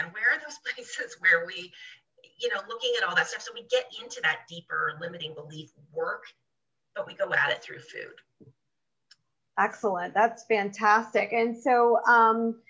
And 0.00 0.08
where 0.16 0.32
are 0.32 0.40
those 0.40 0.56
places 0.64 1.20
where 1.20 1.44
we, 1.44 1.76
you 2.40 2.48
know, 2.48 2.64
looking 2.72 2.96
at 2.96 3.04
all 3.04 3.12
that 3.20 3.28
stuff. 3.28 3.44
So 3.44 3.52
we 3.52 3.68
get 3.68 3.84
into 4.00 4.24
that 4.24 4.48
deeper 4.48 4.96
limiting 4.96 5.36
belief 5.36 5.76
work, 5.92 6.24
but 6.96 7.04
we 7.04 7.12
go 7.12 7.28
at 7.36 7.52
it 7.52 7.60
through 7.60 7.84
food. 7.84 8.16
Excellent. 9.58 10.14
That's 10.14 10.44
fantastic. 10.44 11.32
And 11.32 11.56
so, 11.56 11.98
um, 12.06 12.60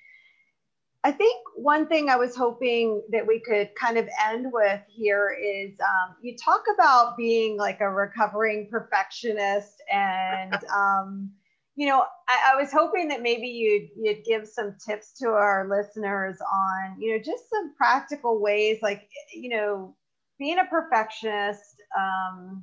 I 1.05 1.11
think 1.11 1.43
one 1.57 1.89
thing 1.89 2.09
I 2.09 2.17
was 2.17 2.37
hoping 2.37 3.03
that 3.11 3.27
we 3.27 3.41
could 3.41 3.71
kind 3.75 3.99
of 3.99 4.09
end 4.25 4.47
with 4.53 4.81
here 4.89 5.37
is 5.37 5.73
um, 5.81 6.15
you 6.23 6.37
talk 6.37 6.63
about 6.73 7.17
being 7.17 7.57
like 7.57 7.81
a 7.81 7.91
recovering 7.91 8.69
perfectionist 8.71 9.83
and 9.93 10.55
um, 10.75 11.31
you 11.75 11.89
know, 11.89 12.05
I, 12.29 12.53
I, 12.53 12.61
was 12.61 12.71
hoping 12.71 13.09
that 13.09 13.23
maybe 13.23 13.47
you'd 13.47 13.89
you'd 13.97 14.25
give 14.25 14.47
some 14.47 14.77
tips 14.87 15.13
to 15.21 15.29
our 15.29 15.67
listeners 15.69 16.37
on, 16.41 17.01
you 17.01 17.13
know, 17.13 17.19
just 17.19 17.49
some 17.49 17.75
practical 17.77 18.41
ways, 18.41 18.79
like 18.83 19.09
you 19.35 19.49
know, 19.49 19.97
being 20.39 20.59
a 20.59 20.67
perfectionist. 20.67 21.83
Um, 21.99 22.63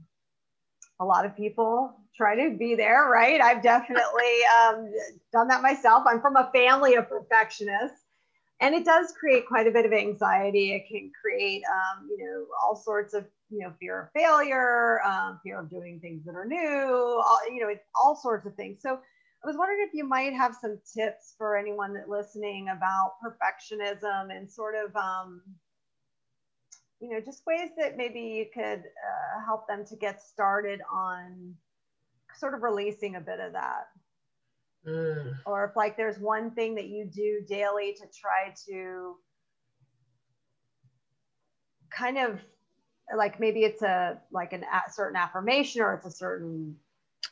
a 1.02 1.06
lot 1.06 1.26
of 1.26 1.36
people 1.36 2.00
try 2.20 2.36
to 2.36 2.58
be 2.58 2.76
there, 2.76 3.08
right? 3.10 3.40
I've 3.40 3.64
definitely 3.64 4.36
um, 4.62 4.92
done 5.32 5.48
that 5.48 5.62
myself. 5.62 6.04
I'm 6.06 6.20
from 6.20 6.36
a 6.36 6.52
family 6.52 6.96
of 6.96 7.08
perfectionists, 7.08 8.04
and 8.60 8.76
it 8.76 8.84
does 8.84 9.14
create 9.18 9.48
quite 9.48 9.68
a 9.68 9.72
bit 9.72 9.86
of 9.86 9.94
anxiety. 9.94 10.74
It 10.74 10.84
can 10.90 11.12
create, 11.20 11.64
um, 11.72 12.10
you 12.10 12.18
know, 12.18 12.46
all 12.62 12.76
sorts 12.76 13.14
of 13.14 13.26
you 13.50 13.60
know, 13.60 13.74
fear 13.80 14.04
of 14.04 14.10
failure, 14.14 15.02
um, 15.04 15.40
fear 15.44 15.60
of 15.60 15.70
doing 15.70 16.00
things 16.00 16.24
that 16.26 16.36
are 16.36 16.46
new, 16.46 17.24
all, 17.26 17.40
you 17.52 17.62
know, 17.62 17.70
it's 17.70 17.86
all 17.96 18.16
sorts 18.16 18.46
of 18.46 18.54
things. 18.56 18.80
So 18.82 19.00
I 19.44 19.48
was 19.48 19.58
wondering 19.58 19.86
if 19.88 19.94
you 19.94 20.08
might 20.08 20.34
have 20.34 20.56
some 20.62 20.78
tips 20.94 21.34
for 21.38 21.58
anyone 21.58 21.94
that 21.94 22.10
listening 22.10 22.70
about 22.70 23.14
perfectionism 23.26 24.36
and 24.36 24.52
sort 24.52 24.76
of, 24.76 24.96
um, 24.96 25.42
you 27.00 27.10
know, 27.10 27.20
just 27.20 27.46
ways 27.48 27.70
that 27.78 27.98
maybe 27.98 28.20
you 28.20 28.46
could 28.54 28.82
uh, 28.82 29.46
help 29.46 29.68
them 29.68 29.86
to 29.86 29.96
get 29.96 30.22
started 30.22 30.82
on 30.92 31.56
sort 32.40 32.54
of 32.54 32.64
releasing 32.64 33.16
a 33.16 33.22
bit 33.22 33.40
of 33.40 33.54
that. 33.54 33.88
Mm. 34.88 35.36
Or 35.46 35.66
if 35.66 35.76
like 35.76 35.98
there's 35.98 36.18
one 36.18 36.52
thing 36.52 36.76
that 36.76 36.88
you 36.88 37.06
do 37.06 37.42
daily 37.48 37.94
to 37.94 38.06
try 38.20 38.54
to 38.68 39.16
kind 41.90 42.18
of 42.18 42.40
like 43.16 43.40
maybe 43.40 43.64
it's 43.64 43.82
a 43.82 44.20
like 44.32 44.54
an 44.54 44.64
a 44.64 44.92
certain 44.92 45.18
affirmation 45.18 45.82
or 45.82 45.96
it's 45.96 46.06
a 46.06 46.12
certain 46.12 46.76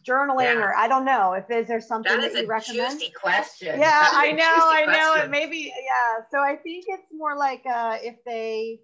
journaling 0.06 0.56
yeah. 0.56 0.60
or 0.60 0.76
I 0.76 0.88
don't 0.88 1.06
know 1.06 1.34
if 1.34 1.50
is 1.50 1.68
there 1.68 1.82
something 1.82 2.20
that, 2.20 2.34
that 2.34 2.42
you 2.44 2.48
recommend? 2.48 3.00
Juicy 3.00 3.12
question. 3.12 3.80
Yeah, 3.80 4.08
I 4.12 4.32
know, 4.32 4.44
I 4.46 4.86
know 4.86 5.24
it. 5.24 5.30
Maybe 5.30 5.72
yeah. 5.84 6.26
So 6.32 6.40
I 6.40 6.56
think 6.56 6.86
it's 6.88 7.08
more 7.14 7.38
like 7.38 7.64
uh, 7.66 7.98
if 8.02 8.16
they 8.26 8.80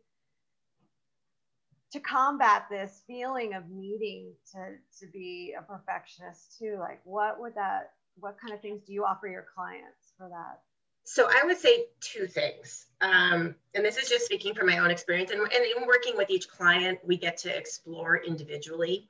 to 1.94 2.00
combat 2.00 2.66
this 2.70 3.04
feeling 3.08 3.54
of 3.54 3.70
needing 3.70 4.34
to 4.52 4.76
to 5.00 5.12
be 5.12 5.56
a 5.58 5.62
perfectionist 5.62 6.58
too. 6.60 6.78
Like 6.80 7.00
what 7.04 7.40
would 7.40 7.56
that? 7.56 7.92
What 8.20 8.38
kind 8.40 8.54
of 8.54 8.62
things 8.62 8.82
do 8.86 8.94
you 8.94 9.06
offer 9.06 9.28
your 9.28 9.46
clients 9.56 10.14
for 10.18 10.28
that? 10.30 10.60
So 11.06 11.28
I 11.30 11.46
would 11.46 11.58
say 11.58 11.86
two 12.00 12.28
things. 12.28 12.86
Um, 13.02 13.56
and 13.74 13.84
this 13.84 13.98
is 13.98 14.08
just 14.10 14.26
speaking 14.26 14.54
from 14.54 14.68
my 14.68 14.78
own 14.78 14.90
experience. 14.90 15.32
And, 15.32 15.42
and 15.42 15.52
in 15.52 15.86
working 15.86 16.16
with 16.16 16.30
each 16.30 16.48
client, 16.48 17.00
we 17.04 17.18
get 17.18 17.38
to 17.40 17.56
explore 17.56 18.18
individually 18.18 19.10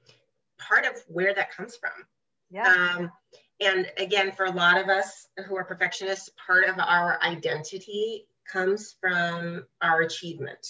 part 0.57 0.85
of 0.85 0.93
where 1.07 1.33
that 1.33 1.51
comes 1.51 1.75
from. 1.75 1.91
Yeah. 2.49 2.95
Um, 2.97 3.11
and 3.59 3.91
again, 3.97 4.31
for 4.31 4.45
a 4.45 4.51
lot 4.51 4.79
of 4.79 4.89
us 4.89 5.27
who 5.45 5.55
are 5.55 5.63
perfectionists, 5.63 6.29
part 6.47 6.65
of 6.65 6.79
our 6.79 7.21
identity 7.21 8.25
comes 8.51 8.95
from 8.99 9.65
our 9.81 10.01
achievement. 10.01 10.65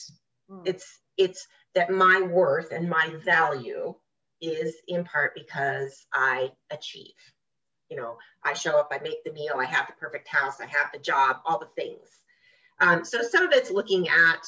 Mm. 0.50 0.64
It's 0.66 1.00
it's 1.18 1.48
that 1.76 1.90
my 1.90 2.22
worth 2.22 2.72
and 2.72 2.90
my 2.90 3.14
value 3.24 3.96
is 4.42 4.76
in 4.88 5.04
part 5.04 5.34
because 5.36 6.06
I 6.14 6.52
achieve 6.70 7.14
you 7.94 8.02
know, 8.02 8.18
I 8.44 8.54
show 8.54 8.80
up, 8.80 8.90
I 8.92 8.98
make 9.04 9.24
the 9.24 9.32
meal, 9.32 9.54
I 9.60 9.66
have 9.66 9.86
the 9.86 9.94
perfect 9.94 10.28
house, 10.28 10.60
I 10.60 10.66
have 10.66 10.92
the 10.92 10.98
job, 10.98 11.38
all 11.46 11.60
the 11.60 11.70
things. 11.80 12.08
Um, 12.80 13.06
so 13.06 13.22
some 13.22 13.46
of 13.46 13.54
it's 13.54 13.70
looking 13.70 14.10
at 14.10 14.48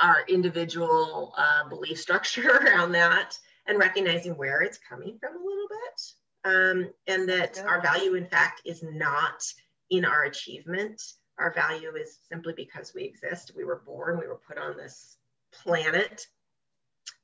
our 0.00 0.24
individual 0.28 1.34
uh, 1.36 1.68
belief 1.68 2.00
structure 2.00 2.48
around 2.62 2.92
that 2.92 3.36
and 3.66 3.78
recognizing 3.78 4.36
where 4.36 4.60
it's 4.60 4.78
coming 4.88 5.18
from 5.18 5.34
a 5.34 5.44
little 5.44 5.68
bit. 5.68 6.02
Um, 6.46 6.92
and 7.08 7.28
that 7.28 7.58
our 7.66 7.80
value, 7.80 8.14
in 8.14 8.26
fact, 8.26 8.62
is 8.64 8.84
not 8.84 9.42
in 9.90 10.04
our 10.04 10.24
achievement. 10.24 11.02
Our 11.38 11.52
value 11.52 11.96
is 11.96 12.18
simply 12.28 12.52
because 12.54 12.92
we 12.94 13.02
exist. 13.02 13.52
We 13.56 13.64
were 13.64 13.82
born, 13.84 14.20
we 14.20 14.28
were 14.28 14.40
put 14.46 14.58
on 14.58 14.76
this 14.76 15.16
planet, 15.62 16.26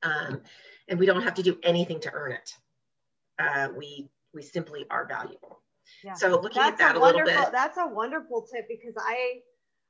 um, 0.03 0.41
and 0.87 0.99
we 0.99 1.05
don't 1.05 1.23
have 1.23 1.35
to 1.35 1.43
do 1.43 1.57
anything 1.63 1.99
to 2.01 2.11
earn 2.13 2.31
it. 2.33 2.53
Uh, 3.39 3.69
we 3.75 4.09
we 4.33 4.41
simply 4.41 4.85
are 4.89 5.07
valuable. 5.07 5.61
Yeah. 6.03 6.13
So 6.13 6.29
looking 6.29 6.61
that's 6.61 6.73
at 6.73 6.77
that 6.79 6.95
a, 6.95 6.99
a 6.99 7.01
little 7.03 7.23
bit. 7.25 7.51
That's 7.51 7.77
a 7.77 7.87
wonderful 7.87 8.47
tip 8.51 8.67
because 8.67 8.95
I 8.97 9.41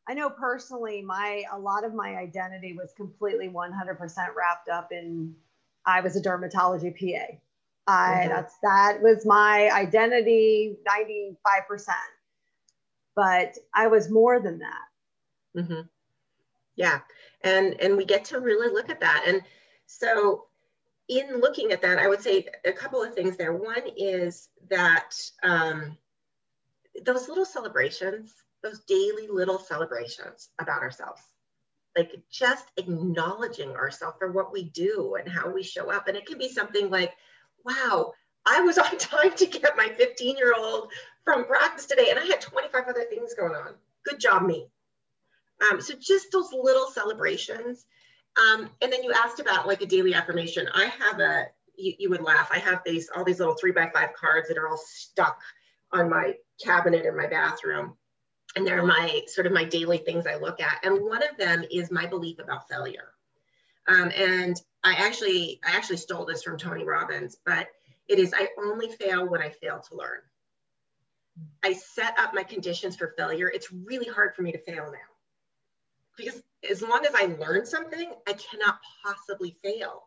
I 0.07 0.13
know 0.13 0.29
personally, 0.29 1.01
my 1.01 1.43
a 1.51 1.59
lot 1.59 1.85
of 1.85 1.93
my 1.93 2.15
identity 2.15 2.73
was 2.73 2.93
completely 2.97 3.49
100% 3.49 3.99
wrapped 4.35 4.69
up 4.69 4.91
in 4.91 5.35
I 5.85 6.01
was 6.01 6.15
a 6.15 6.21
dermatology 6.21 6.93
PA. 6.97 7.35
I 7.87 7.91
mm-hmm. 7.91 8.29
that's 8.29 8.55
that 8.63 8.99
was 9.01 9.25
my 9.25 9.69
identity 9.71 10.77
95%. 10.87 11.35
But 13.15 13.57
I 13.73 13.87
was 13.87 14.09
more 14.09 14.39
than 14.39 14.59
that. 14.59 15.61
Mm-hmm. 15.61 15.81
Yeah, 16.75 16.99
and 17.43 17.79
and 17.81 17.97
we 17.97 18.05
get 18.05 18.25
to 18.25 18.39
really 18.39 18.73
look 18.73 18.89
at 18.89 18.99
that. 18.99 19.23
And 19.27 19.41
so, 19.85 20.45
in 21.09 21.39
looking 21.41 21.71
at 21.71 21.81
that, 21.81 21.99
I 21.99 22.07
would 22.07 22.21
say 22.21 22.45
a 22.65 22.71
couple 22.71 23.03
of 23.03 23.13
things 23.13 23.37
there. 23.37 23.53
One 23.53 23.83
is 23.97 24.49
that 24.69 25.13
um, 25.43 25.97
those 27.03 27.27
little 27.27 27.45
celebrations 27.45 28.33
those 28.63 28.81
daily 28.81 29.27
little 29.27 29.59
celebrations 29.59 30.49
about 30.59 30.81
ourselves 30.81 31.21
like 31.97 32.11
just 32.31 32.65
acknowledging 32.77 33.71
ourselves 33.71 34.15
for 34.17 34.31
what 34.31 34.53
we 34.53 34.63
do 34.63 35.15
and 35.19 35.29
how 35.29 35.49
we 35.49 35.63
show 35.63 35.91
up 35.91 36.07
and 36.07 36.15
it 36.15 36.25
can 36.25 36.37
be 36.37 36.49
something 36.49 36.89
like 36.89 37.13
wow 37.65 38.11
i 38.45 38.61
was 38.61 38.77
on 38.77 38.97
time 38.97 39.33
to 39.35 39.45
get 39.45 39.77
my 39.77 39.89
15 39.97 40.37
year 40.37 40.53
old 40.57 40.91
from 41.23 41.45
practice 41.45 41.85
today 41.85 42.09
and 42.09 42.19
i 42.19 42.25
had 42.25 42.41
25 42.41 42.83
other 42.87 43.03
things 43.05 43.33
going 43.33 43.53
on 43.53 43.73
good 44.05 44.19
job 44.19 44.43
me 44.43 44.67
um, 45.69 45.81
so 45.81 45.93
just 45.99 46.31
those 46.31 46.51
little 46.53 46.87
celebrations 46.87 47.85
um, 48.37 48.69
and 48.81 48.91
then 48.91 49.03
you 49.03 49.11
asked 49.11 49.39
about 49.39 49.67
like 49.67 49.81
a 49.81 49.85
daily 49.85 50.13
affirmation 50.13 50.67
i 50.73 50.85
have 50.85 51.19
a 51.19 51.45
you, 51.75 51.93
you 51.99 52.09
would 52.09 52.21
laugh 52.21 52.49
i 52.51 52.59
have 52.59 52.81
these 52.85 53.09
all 53.15 53.23
these 53.23 53.39
little 53.39 53.55
three 53.55 53.71
by 53.71 53.89
five 53.93 54.13
cards 54.13 54.47
that 54.47 54.57
are 54.57 54.67
all 54.67 54.81
stuck 54.83 55.39
on 55.91 56.09
my 56.09 56.33
cabinet 56.63 57.05
in 57.05 57.15
my 57.15 57.27
bathroom 57.27 57.95
and 58.55 58.67
they're 58.67 58.83
my 58.83 59.21
sort 59.27 59.47
of 59.47 59.53
my 59.53 59.63
daily 59.63 59.97
things 59.97 60.27
I 60.27 60.35
look 60.35 60.59
at. 60.59 60.79
And 60.83 61.01
one 61.01 61.23
of 61.23 61.37
them 61.37 61.63
is 61.71 61.91
my 61.91 62.05
belief 62.05 62.39
about 62.39 62.67
failure. 62.69 63.13
Um, 63.87 64.11
and 64.15 64.61
I 64.83 64.93
actually 64.93 65.59
I 65.65 65.75
actually 65.75 65.97
stole 65.97 66.25
this 66.25 66.43
from 66.43 66.57
Tony 66.57 66.83
Robbins, 66.83 67.37
but 67.45 67.67
it 68.07 68.19
is 68.19 68.33
I 68.37 68.49
only 68.57 68.89
fail 68.89 69.27
when 69.27 69.41
I 69.41 69.49
fail 69.49 69.79
to 69.89 69.95
learn. 69.95 70.19
I 71.63 71.73
set 71.73 72.19
up 72.19 72.33
my 72.33 72.43
conditions 72.43 72.95
for 72.95 73.13
failure. 73.17 73.49
It's 73.49 73.71
really 73.71 74.07
hard 74.07 74.35
for 74.35 74.41
me 74.41 74.51
to 74.51 74.57
fail 74.59 74.85
now 74.91 75.10
because 76.17 76.41
as 76.69 76.81
long 76.81 77.05
as 77.05 77.13
I 77.15 77.35
learn 77.39 77.65
something, 77.65 78.11
I 78.27 78.33
cannot 78.33 78.79
possibly 79.03 79.55
fail. 79.63 80.03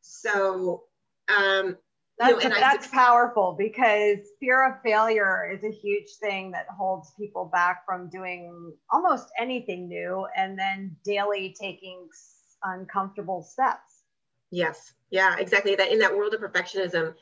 So 0.00 0.84
um, 1.28 1.76
that's, 2.18 2.42
you 2.42 2.50
know, 2.50 2.56
that's 2.58 2.88
powerful 2.88 3.54
because 3.56 4.18
fear 4.40 4.68
of 4.68 4.82
failure 4.82 5.50
is 5.54 5.62
a 5.62 5.70
huge 5.70 6.08
thing 6.20 6.50
that 6.52 6.66
holds 6.68 7.12
people 7.18 7.44
back 7.44 7.84
from 7.86 8.08
doing 8.08 8.72
almost 8.90 9.28
anything 9.38 9.88
new 9.88 10.26
and 10.36 10.58
then 10.58 10.96
daily 11.04 11.54
taking 11.60 12.08
uncomfortable 12.64 13.42
steps. 13.42 14.02
Yes. 14.50 14.94
Yeah, 15.10 15.36
exactly. 15.38 15.76
That 15.76 15.92
in 15.92 16.00
that 16.00 16.16
world 16.16 16.34
of 16.34 16.40
perfectionism, 16.40 17.14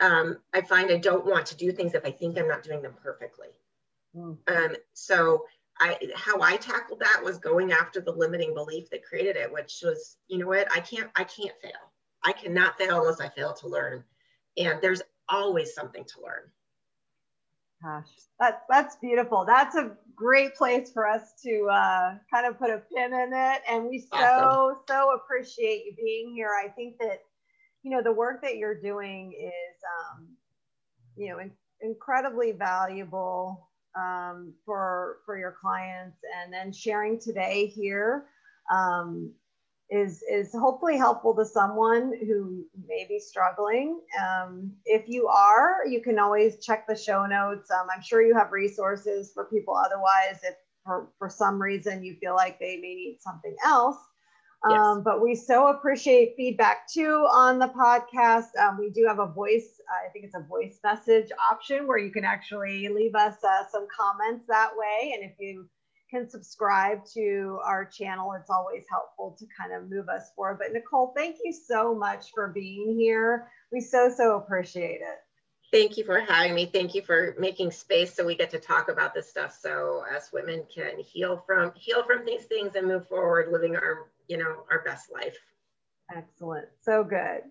um, 0.00 0.38
I 0.52 0.60
find 0.62 0.90
I 0.90 0.98
don't 0.98 1.24
want 1.24 1.46
to 1.46 1.56
do 1.56 1.70
things 1.70 1.94
if 1.94 2.04
I 2.04 2.10
think 2.10 2.38
I'm 2.38 2.48
not 2.48 2.62
doing 2.62 2.82
them 2.82 2.94
perfectly. 3.02 3.48
Mm. 4.14 4.38
Um, 4.48 4.76
so 4.92 5.44
I, 5.80 5.98
how 6.14 6.40
I 6.40 6.56
tackled 6.56 7.00
that 7.00 7.20
was 7.22 7.38
going 7.38 7.72
after 7.72 8.00
the 8.00 8.12
limiting 8.12 8.54
belief 8.54 8.88
that 8.90 9.04
created 9.04 9.36
it, 9.36 9.52
which 9.52 9.80
was, 9.84 10.16
you 10.28 10.38
know 10.38 10.46
what, 10.46 10.70
I 10.72 10.80
can't, 10.80 11.10
I 11.16 11.24
can't 11.24 11.54
fail. 11.62 11.72
I 12.24 12.32
cannot 12.32 12.78
fail 12.78 13.00
unless 13.00 13.20
I 13.20 13.28
fail 13.28 13.52
to 13.54 13.68
learn 13.68 14.02
and 14.56 14.80
there's 14.80 15.02
always 15.28 15.74
something 15.74 16.04
to 16.04 16.20
learn. 16.22 16.50
Gosh, 17.82 18.08
that's 18.40 18.62
that's 18.68 18.96
beautiful. 18.96 19.44
That's 19.46 19.76
a 19.76 19.92
great 20.14 20.54
place 20.54 20.90
for 20.92 21.06
us 21.06 21.34
to 21.44 21.68
uh, 21.70 22.14
kind 22.32 22.46
of 22.46 22.58
put 22.58 22.70
a 22.70 22.82
pin 22.94 23.12
in 23.12 23.32
it. 23.34 23.62
And 23.68 23.88
we 23.88 23.98
so 23.98 24.16
awesome. 24.16 24.82
so 24.88 25.14
appreciate 25.14 25.84
you 25.84 25.94
being 25.94 26.32
here. 26.34 26.50
I 26.64 26.68
think 26.68 26.96
that 27.00 27.20
you 27.82 27.90
know 27.90 28.02
the 28.02 28.12
work 28.12 28.42
that 28.42 28.56
you're 28.56 28.80
doing 28.80 29.34
is 29.38 29.82
um, 30.00 30.26
you 31.16 31.28
know 31.28 31.38
in, 31.38 31.50
incredibly 31.82 32.52
valuable 32.52 33.68
um, 33.96 34.52
for 34.64 35.18
for 35.24 35.38
your 35.38 35.56
clients, 35.60 36.18
and 36.42 36.52
then 36.52 36.72
sharing 36.72 37.18
today 37.18 37.66
here. 37.66 38.26
Um, 38.70 39.32
is 39.88 40.20
is 40.28 40.52
hopefully 40.52 40.96
helpful 40.96 41.32
to 41.36 41.44
someone 41.44 42.12
who 42.26 42.64
may 42.88 43.06
be 43.08 43.20
struggling. 43.20 44.00
Um, 44.20 44.72
if 44.84 45.08
you 45.08 45.28
are, 45.28 45.86
you 45.86 46.02
can 46.02 46.18
always 46.18 46.58
check 46.58 46.88
the 46.88 46.96
show 46.96 47.24
notes. 47.24 47.70
Um, 47.70 47.86
I'm 47.94 48.02
sure 48.02 48.20
you 48.20 48.34
have 48.34 48.50
resources 48.50 49.30
for 49.32 49.44
people. 49.44 49.76
Otherwise, 49.76 50.40
if 50.42 50.56
for, 50.86 51.08
for 51.18 51.28
some 51.28 51.60
reason 51.60 52.02
you 52.04 52.16
feel 52.20 52.34
like 52.34 52.58
they 52.58 52.76
may 52.76 52.94
need 52.94 53.18
something 53.20 53.54
else. 53.64 53.96
Um, 54.66 54.98
yes. 54.98 55.04
But 55.04 55.22
we 55.22 55.34
so 55.34 55.68
appreciate 55.68 56.34
feedback 56.36 56.88
too 56.88 57.26
on 57.32 57.58
the 57.58 57.68
podcast. 57.68 58.56
Um, 58.60 58.78
we 58.78 58.90
do 58.90 59.06
have 59.06 59.18
a 59.18 59.26
voice, 59.26 59.80
I 59.88 60.08
think 60.10 60.24
it's 60.24 60.34
a 60.34 60.40
voice 60.40 60.78
message 60.82 61.30
option 61.50 61.86
where 61.86 61.98
you 61.98 62.10
can 62.10 62.24
actually 62.24 62.88
leave 62.88 63.14
us 63.14 63.36
uh, 63.44 63.64
some 63.70 63.86
comments 63.96 64.44
that 64.48 64.70
way. 64.76 65.14
And 65.14 65.30
if 65.30 65.36
you 65.38 65.68
can 66.10 66.28
subscribe 66.28 67.04
to 67.14 67.58
our 67.64 67.84
channel. 67.84 68.32
It's 68.38 68.50
always 68.50 68.84
helpful 68.88 69.36
to 69.38 69.46
kind 69.58 69.72
of 69.72 69.90
move 69.90 70.08
us 70.08 70.30
forward. 70.34 70.58
But 70.60 70.72
Nicole, 70.72 71.12
thank 71.16 71.36
you 71.42 71.52
so 71.52 71.94
much 71.94 72.30
for 72.34 72.48
being 72.48 72.96
here. 72.98 73.48
We 73.72 73.80
so, 73.80 74.12
so 74.14 74.36
appreciate 74.36 75.00
it. 75.00 75.18
Thank 75.72 75.96
you 75.96 76.04
for 76.04 76.20
having 76.20 76.54
me. 76.54 76.66
Thank 76.66 76.94
you 76.94 77.02
for 77.02 77.34
making 77.38 77.72
space 77.72 78.14
so 78.14 78.24
we 78.24 78.36
get 78.36 78.50
to 78.50 78.60
talk 78.60 78.88
about 78.88 79.14
this 79.14 79.28
stuff 79.28 79.56
so 79.60 80.04
us 80.14 80.30
women 80.32 80.64
can 80.72 80.98
heal 81.00 81.42
from 81.44 81.72
heal 81.74 82.04
from 82.04 82.24
these 82.24 82.44
things 82.44 82.76
and 82.76 82.86
move 82.86 83.08
forward 83.08 83.50
living 83.50 83.74
our, 83.74 84.06
you 84.28 84.36
know, 84.36 84.64
our 84.70 84.82
best 84.84 85.12
life. 85.12 85.36
Excellent. 86.14 86.66
So 86.82 87.04
good. 87.04 87.42